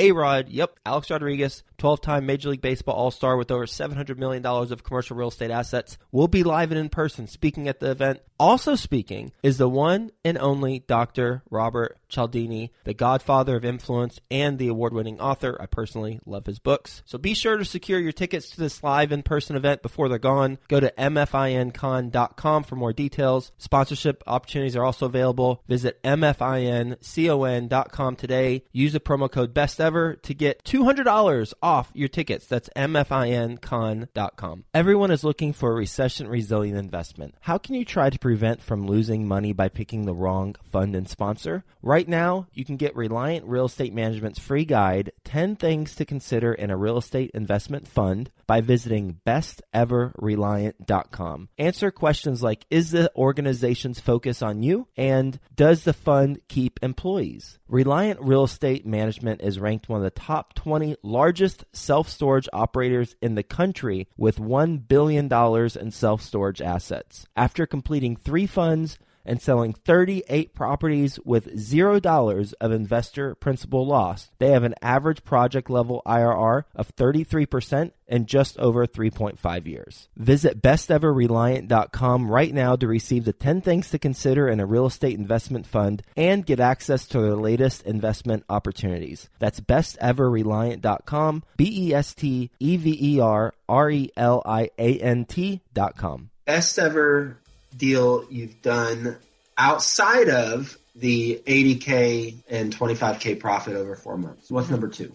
A 0.00 0.12
Rod, 0.12 0.48
yep, 0.48 0.78
Alex 0.86 1.10
Rodriguez, 1.10 1.62
12 1.76 2.00
time 2.00 2.24
Major 2.24 2.48
League 2.48 2.62
Baseball 2.62 2.94
All 2.94 3.10
Star 3.10 3.36
with 3.36 3.50
over 3.50 3.66
$700 3.66 4.16
million 4.16 4.44
of 4.46 4.82
commercial 4.82 5.14
real 5.14 5.28
estate 5.28 5.50
assets, 5.50 5.98
will 6.10 6.26
be 6.26 6.42
live 6.42 6.70
and 6.70 6.80
in 6.80 6.88
person 6.88 7.26
speaking 7.26 7.68
at 7.68 7.80
the 7.80 7.90
event. 7.90 8.20
Also 8.38 8.76
speaking 8.76 9.30
is 9.42 9.58
the 9.58 9.68
one 9.68 10.10
and 10.24 10.38
only 10.38 10.78
Dr. 10.78 11.42
Robert 11.50 11.98
Cialdini, 12.08 12.72
the 12.84 12.94
godfather 12.94 13.56
of 13.56 13.64
influence 13.66 14.18
and 14.30 14.58
the 14.58 14.68
award 14.68 14.94
winning 14.94 15.20
author. 15.20 15.58
I 15.60 15.66
personally 15.66 16.18
love 16.24 16.46
his 16.46 16.58
books. 16.58 17.02
So 17.04 17.18
be 17.18 17.34
sure 17.34 17.58
to 17.58 17.64
secure 17.66 18.00
your 18.00 18.12
tickets 18.12 18.48
to 18.50 18.58
this 18.58 18.82
live 18.82 19.12
in 19.12 19.22
person 19.22 19.56
event 19.56 19.82
before 19.82 20.08
they're 20.08 20.18
gone. 20.18 20.56
Go 20.68 20.80
to 20.80 20.90
mfincon.com 20.96 22.64
for 22.64 22.76
more 22.76 22.94
details. 22.94 23.52
Sponsorship 23.58 24.24
opportunities 24.26 24.76
are 24.76 24.84
also 24.84 25.04
available. 25.04 25.62
Visit 25.68 26.02
mfincon.com 26.02 28.16
today. 28.16 28.64
Use 28.72 28.94
the 28.94 29.00
promo 29.00 29.30
code 29.30 29.52
best 29.52 29.78
to 29.90 30.34
get 30.34 30.64
$200 30.64 31.52
off 31.62 31.90
your 31.94 32.08
tickets. 32.08 32.46
That's 32.46 32.68
mfincon.com. 32.76 34.64
Everyone 34.72 35.10
is 35.10 35.24
looking 35.24 35.52
for 35.52 35.72
a 35.72 35.74
recession 35.74 36.28
resilient 36.28 36.78
investment. 36.78 37.34
How 37.40 37.58
can 37.58 37.74
you 37.74 37.84
try 37.84 38.08
to 38.10 38.18
prevent 38.18 38.62
from 38.62 38.86
losing 38.86 39.26
money 39.26 39.52
by 39.52 39.68
picking 39.68 40.06
the 40.06 40.14
wrong 40.14 40.54
fund 40.70 40.94
and 40.94 41.08
sponsor? 41.08 41.64
Right 41.82 42.08
now, 42.08 42.46
you 42.52 42.64
can 42.64 42.76
get 42.76 42.94
Reliant 42.94 43.46
Real 43.46 43.64
Estate 43.66 43.92
Management's 43.92 44.38
free 44.38 44.64
guide, 44.64 45.10
10 45.24 45.56
Things 45.56 45.96
to 45.96 46.04
Consider 46.04 46.52
in 46.52 46.70
a 46.70 46.76
Real 46.76 46.98
Estate 46.98 47.32
Investment 47.34 47.88
Fund, 47.88 48.30
by 48.46 48.60
visiting 48.60 49.18
besteverreliant.com. 49.26 51.48
Answer 51.58 51.90
questions 51.90 52.42
like 52.42 52.66
Is 52.70 52.90
the 52.90 53.10
organization's 53.16 54.00
focus 54.00 54.42
on 54.42 54.62
you? 54.62 54.88
And 54.96 55.40
Does 55.54 55.84
the 55.84 55.92
fund 55.92 56.40
keep 56.48 56.80
employees? 56.82 57.58
Reliant 57.68 58.20
Real 58.20 58.42
Estate 58.44 58.84
Management 58.84 59.42
is 59.42 59.60
ranked 59.60 59.79
one 59.88 59.98
of 59.98 60.04
the 60.04 60.10
top 60.10 60.54
20 60.54 60.96
largest 61.02 61.64
self 61.72 62.08
storage 62.08 62.48
operators 62.52 63.16
in 63.22 63.34
the 63.34 63.42
country 63.42 64.08
with 64.16 64.38
$1 64.38 64.86
billion 64.86 65.32
in 65.32 65.90
self 65.90 66.22
storage 66.22 66.60
assets. 66.60 67.26
After 67.36 67.66
completing 67.66 68.16
three 68.16 68.46
funds, 68.46 68.98
and 69.30 69.40
selling 69.40 69.72
38 69.72 70.54
properties 70.54 71.20
with 71.24 71.56
$0 71.56 72.54
of 72.60 72.72
investor 72.72 73.36
principal 73.36 73.86
loss. 73.86 74.28
They 74.38 74.50
have 74.50 74.64
an 74.64 74.74
average 74.82 75.22
project 75.22 75.70
level 75.70 76.02
IRR 76.04 76.64
of 76.74 76.96
33% 76.96 77.92
in 78.08 78.26
just 78.26 78.58
over 78.58 78.88
3.5 78.88 79.66
years. 79.66 80.08
Visit 80.16 80.60
besteverreliant.com 80.60 82.28
right 82.28 82.52
now 82.52 82.74
to 82.74 82.88
receive 82.88 83.24
the 83.24 83.32
10 83.32 83.60
things 83.60 83.90
to 83.90 84.00
consider 84.00 84.48
in 84.48 84.58
a 84.58 84.66
real 84.66 84.86
estate 84.86 85.16
investment 85.16 85.64
fund 85.64 86.02
and 86.16 86.44
get 86.44 86.58
access 86.58 87.06
to 87.06 87.20
the 87.20 87.36
latest 87.36 87.82
investment 87.82 88.42
opportunities. 88.48 89.28
That's 89.38 89.60
besteverreliant.com, 89.60 91.44
B 91.56 91.88
E 91.88 91.94
S 91.94 92.14
T 92.14 92.50
E 92.58 92.76
V 92.76 92.98
E 93.00 93.20
R 93.20 93.54
R 93.68 93.90
E 93.92 94.10
L 94.16 94.42
I 94.44 94.70
A 94.76 94.98
N 94.98 95.24
T.com. 95.24 96.30
Best 96.46 96.80
ever 96.80 97.39
deal 97.76 98.24
you've 98.30 98.60
done 98.62 99.16
outside 99.56 100.28
of 100.28 100.76
the 100.94 101.42
80K 101.46 102.36
and 102.48 102.74
25K 102.76 103.38
profit 103.38 103.76
over 103.76 103.96
four 103.96 104.16
months? 104.16 104.50
What's 104.50 104.66
mm-hmm. 104.66 104.74
number 104.74 104.88
two? 104.88 105.14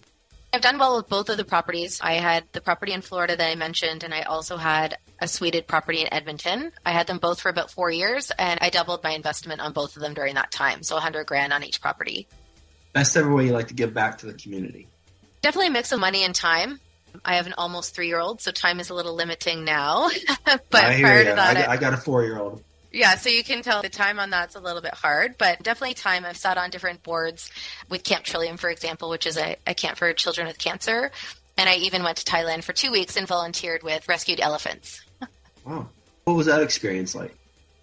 I've 0.53 0.61
done 0.61 0.79
well 0.79 0.95
with 0.95 1.09
both 1.09 1.27
of 1.27 1.35
the 1.35 1.43
properties. 1.43 1.99
I 2.01 2.13
had 2.13 2.45
the 2.53 2.61
property 2.61 2.93
in 2.93 3.01
Florida 3.01 3.35
that 3.35 3.45
I 3.45 3.55
mentioned, 3.55 4.05
and 4.05 4.13
I 4.13 4.21
also 4.21 4.55
had 4.55 4.97
a 5.19 5.27
suited 5.27 5.67
property 5.67 5.99
in 5.99 6.13
Edmonton. 6.13 6.71
I 6.85 6.91
had 6.91 7.07
them 7.07 7.17
both 7.17 7.41
for 7.41 7.49
about 7.49 7.71
four 7.71 7.91
years, 7.91 8.31
and 8.39 8.57
I 8.61 8.69
doubled 8.69 9.03
my 9.03 9.11
investment 9.11 9.59
on 9.59 9.73
both 9.73 9.97
of 9.97 10.01
them 10.01 10.13
during 10.13 10.35
that 10.35 10.51
time. 10.51 10.81
So 10.81 10.95
100 10.95 11.25
grand 11.25 11.51
on 11.51 11.63
each 11.63 11.81
property. 11.81 12.27
Best 12.93 13.17
ever 13.17 13.33
way 13.33 13.47
you 13.47 13.51
like 13.51 13.67
to 13.67 13.73
give 13.73 13.93
back 13.93 14.19
to 14.19 14.27
the 14.27 14.33
community? 14.33 14.87
Definitely 15.41 15.67
a 15.67 15.71
mix 15.71 15.91
of 15.91 15.99
money 15.99 16.23
and 16.23 16.33
time. 16.33 16.79
I 17.23 17.35
have 17.35 17.47
an 17.47 17.53
almost 17.57 17.95
three 17.95 18.07
year 18.07 18.19
old, 18.19 18.41
so 18.41 18.51
time 18.51 18.79
is 18.79 18.89
a 18.89 18.93
little 18.93 19.13
limiting 19.13 19.63
now. 19.63 20.09
but 20.45 20.83
I 20.83 20.99
prior 20.99 21.19
you. 21.19 21.29
to 21.29 21.35
that, 21.35 21.69
I, 21.69 21.73
I 21.73 21.77
got 21.77 21.93
a 21.93 21.97
four 21.97 22.23
year 22.23 22.39
old. 22.39 22.63
Yeah, 22.91 23.15
so 23.15 23.29
you 23.29 23.43
can 23.43 23.61
tell 23.61 23.81
the 23.81 23.89
time 23.89 24.19
on 24.19 24.29
that's 24.29 24.55
a 24.55 24.59
little 24.61 24.81
bit 24.81 24.93
hard, 24.93 25.37
but 25.37 25.61
definitely 25.61 25.95
time. 25.95 26.23
I've 26.25 26.37
sat 26.37 26.57
on 26.57 26.69
different 26.69 27.03
boards 27.03 27.51
with 27.89 28.05
Camp 28.05 28.23
Trillium, 28.23 28.55
for 28.55 28.69
example, 28.69 29.09
which 29.09 29.27
is 29.27 29.37
a, 29.37 29.57
a 29.67 29.73
camp 29.73 29.97
for 29.97 30.13
children 30.13 30.47
with 30.47 30.57
cancer. 30.57 31.11
And 31.57 31.69
I 31.69 31.75
even 31.75 32.03
went 32.03 32.17
to 32.17 32.25
Thailand 32.25 32.63
for 32.63 32.71
two 32.71 32.91
weeks 32.91 33.17
and 33.17 33.27
volunteered 33.27 33.83
with 33.83 34.07
rescued 34.07 34.39
elephants. 34.39 35.01
wow. 35.21 35.27
Oh. 35.67 35.89
What 36.25 36.37
was 36.37 36.47
that 36.47 36.61
experience 36.63 37.13
like? 37.13 37.35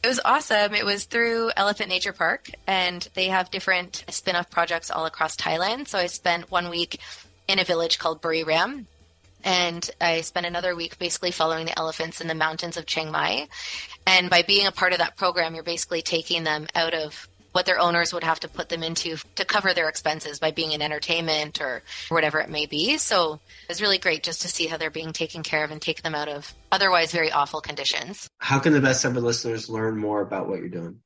It 0.02 0.08
was 0.08 0.20
awesome. 0.24 0.74
It 0.74 0.84
was 0.84 1.04
through 1.04 1.52
Elephant 1.56 1.88
Nature 1.88 2.12
Park, 2.12 2.50
and 2.66 3.06
they 3.14 3.26
have 3.26 3.52
different 3.52 4.04
spin 4.08 4.34
off 4.34 4.50
projects 4.50 4.90
all 4.90 5.06
across 5.06 5.36
Thailand. 5.36 5.86
So 5.86 5.98
I 5.98 6.06
spent 6.06 6.50
one 6.50 6.68
week 6.68 6.98
in 7.46 7.60
a 7.60 7.64
village 7.64 8.00
called 8.00 8.20
Buriram, 8.20 8.86
and 9.44 9.88
I 10.00 10.20
spent 10.22 10.46
another 10.46 10.74
week 10.74 10.98
basically 10.98 11.30
following 11.30 11.66
the 11.66 11.78
elephants 11.78 12.20
in 12.20 12.28
the 12.28 12.34
mountains 12.34 12.76
of 12.76 12.86
Chiang 12.86 13.10
Mai. 13.10 13.48
And 14.06 14.30
by 14.30 14.42
being 14.42 14.66
a 14.66 14.72
part 14.72 14.92
of 14.92 14.98
that 14.98 15.16
program, 15.16 15.54
you're 15.54 15.64
basically 15.64 16.02
taking 16.02 16.44
them 16.44 16.66
out 16.74 16.94
of 16.94 17.28
what 17.52 17.66
their 17.66 17.78
owners 17.78 18.12
would 18.12 18.24
have 18.24 18.40
to 18.40 18.48
put 18.48 18.68
them 18.68 18.82
into 18.82 19.16
to 19.36 19.44
cover 19.44 19.74
their 19.74 19.88
expenses 19.88 20.38
by 20.38 20.50
being 20.50 20.72
in 20.72 20.82
entertainment 20.82 21.60
or 21.60 21.82
whatever 22.08 22.40
it 22.40 22.48
may 22.48 22.66
be. 22.66 22.96
So 22.96 23.40
it's 23.68 23.80
really 23.80 23.98
great 23.98 24.22
just 24.22 24.42
to 24.42 24.48
see 24.48 24.66
how 24.66 24.78
they're 24.78 24.90
being 24.90 25.12
taken 25.12 25.42
care 25.42 25.64
of 25.64 25.70
and 25.70 25.80
take 25.80 26.02
them 26.02 26.14
out 26.14 26.28
of 26.28 26.52
otherwise 26.70 27.12
very 27.12 27.30
awful 27.30 27.60
conditions. 27.60 28.28
How 28.38 28.58
can 28.58 28.72
the 28.72 28.80
best 28.80 29.04
ever 29.04 29.20
listeners 29.20 29.68
learn 29.68 29.98
more 29.98 30.22
about 30.22 30.48
what 30.48 30.58
you're 30.58 30.68
doing? 30.68 31.00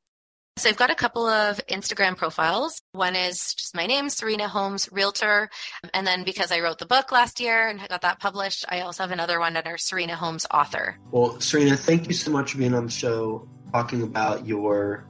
So 0.58 0.70
I've 0.70 0.78
got 0.78 0.90
a 0.90 0.94
couple 0.94 1.26
of 1.26 1.60
Instagram 1.66 2.16
profiles. 2.16 2.80
One 2.92 3.14
is 3.14 3.52
just 3.52 3.76
my 3.76 3.86
name, 3.86 4.08
Serena 4.08 4.48
Holmes 4.48 4.88
Realtor. 4.90 5.50
And 5.92 6.06
then 6.06 6.24
because 6.24 6.50
I 6.50 6.60
wrote 6.60 6.78
the 6.78 6.86
book 6.86 7.12
last 7.12 7.40
year 7.40 7.68
and 7.68 7.78
I 7.78 7.86
got 7.88 8.00
that 8.00 8.20
published, 8.20 8.64
I 8.70 8.80
also 8.80 9.02
have 9.02 9.10
another 9.10 9.38
one 9.38 9.54
under 9.54 9.76
Serena 9.76 10.16
Holmes 10.16 10.46
Author. 10.50 10.96
Well, 11.10 11.38
Serena, 11.40 11.76
thank 11.76 12.08
you 12.08 12.14
so 12.14 12.30
much 12.30 12.52
for 12.52 12.58
being 12.58 12.72
on 12.72 12.86
the 12.86 12.90
show, 12.90 13.46
talking 13.70 14.02
about 14.02 14.46
your 14.46 15.06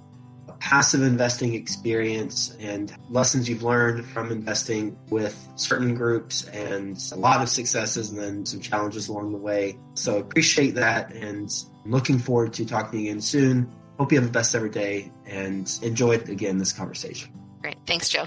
passive 0.59 1.03
investing 1.03 1.55
experience 1.55 2.57
and 2.59 2.93
lessons 3.09 3.49
you've 3.49 3.63
learned 3.63 4.05
from 4.05 4.33
investing 4.33 4.99
with 5.11 5.49
certain 5.55 5.95
groups 5.95 6.43
and 6.49 6.99
a 7.13 7.17
lot 7.17 7.41
of 7.41 7.49
successes 7.49 8.11
and 8.11 8.19
then 8.19 8.45
some 8.45 8.61
challenges 8.61 9.07
along 9.09 9.31
the 9.31 9.39
way. 9.39 9.79
So 9.95 10.19
appreciate 10.19 10.75
that 10.75 11.13
and 11.13 11.49
looking 11.85 12.19
forward 12.19 12.53
to 12.55 12.67
talking 12.67 13.03
again 13.03 13.21
soon. 13.21 13.71
Hope 13.99 14.13
you 14.13 14.19
have 14.19 14.27
the 14.27 14.33
best 14.33 14.55
ever 14.55 14.69
day 14.69 15.11
and 15.27 15.71
enjoyed 15.83 16.29
again 16.29 16.59
this 16.59 16.73
conversation. 16.73 17.33
Great. 17.63 17.77
Thanks, 17.87 18.09
Joe. 18.09 18.27